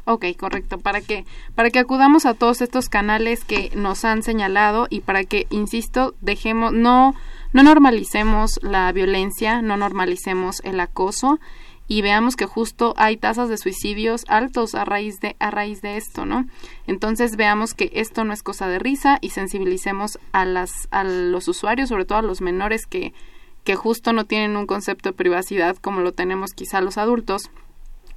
[0.05, 0.77] ok, correcto.
[0.77, 1.25] Para que,
[1.55, 6.15] para que acudamos a todos estos canales que nos han señalado y para que, insisto,
[6.21, 7.15] dejemos, no,
[7.53, 11.39] no normalicemos la violencia, no normalicemos el acoso
[11.89, 15.97] y veamos que justo hay tasas de suicidios altos a raíz de a raíz de
[15.97, 16.45] esto, ¿no?
[16.85, 21.47] Entonces veamos que esto no es cosa de risa y sensibilicemos a las a los
[21.47, 23.13] usuarios, sobre todo a los menores que
[23.63, 27.49] que justo no tienen un concepto de privacidad como lo tenemos quizá los adultos,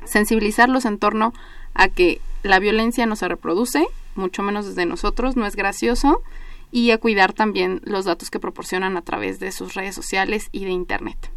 [0.05, 1.33] sensibilizarlos en torno
[1.75, 6.23] a que la violencia no se reproduce, mucho menos desde nosotros, no es gracioso
[6.71, 10.65] y a cuidar también los datos que proporcionan a través de sus redes sociales y
[10.67, 11.33] de internet.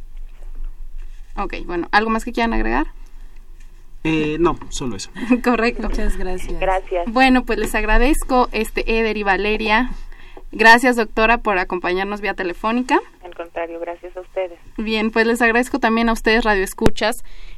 [1.37, 2.87] Ok, bueno, ¿algo más que quieran agregar?
[4.03, 5.09] Eh, no, solo eso.
[5.43, 5.89] Correcto.
[5.89, 6.59] Muchas gracias.
[6.59, 7.05] Gracias.
[7.07, 9.89] Bueno, pues les agradezco, este Eder y Valeria.
[10.51, 12.99] Gracias, doctora, por acompañarnos vía telefónica.
[13.23, 14.59] Al contrario, gracias a ustedes.
[14.77, 17.15] Bien, pues les agradezco también a ustedes, Radio Escuchas,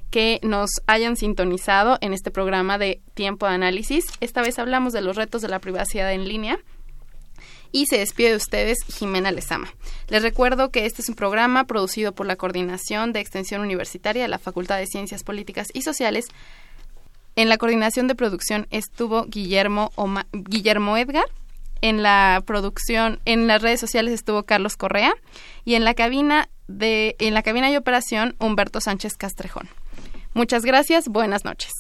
[0.10, 4.06] que nos hayan sintonizado en este programa de Tiempo de Análisis.
[4.22, 6.60] Esta vez hablamos de los retos de la privacidad en línea
[7.72, 9.74] y se despide de ustedes Jimena Lezama.
[10.08, 14.28] Les recuerdo que este es un programa producido por la Coordinación de Extensión Universitaria de
[14.28, 16.26] la Facultad de Ciencias Políticas y Sociales.
[17.36, 19.92] En la coordinación de producción estuvo Guillermo,
[20.32, 21.26] Guillermo Edgar.
[21.82, 25.14] En la producción, en las redes sociales estuvo Carlos Correa
[25.64, 29.70] y en la cabina de, en la cabina de operación Humberto Sánchez Castrejón.
[30.34, 31.72] Muchas gracias, buenas noches.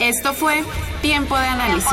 [0.00, 0.64] Esto fue
[1.00, 1.92] Tiempo de análisis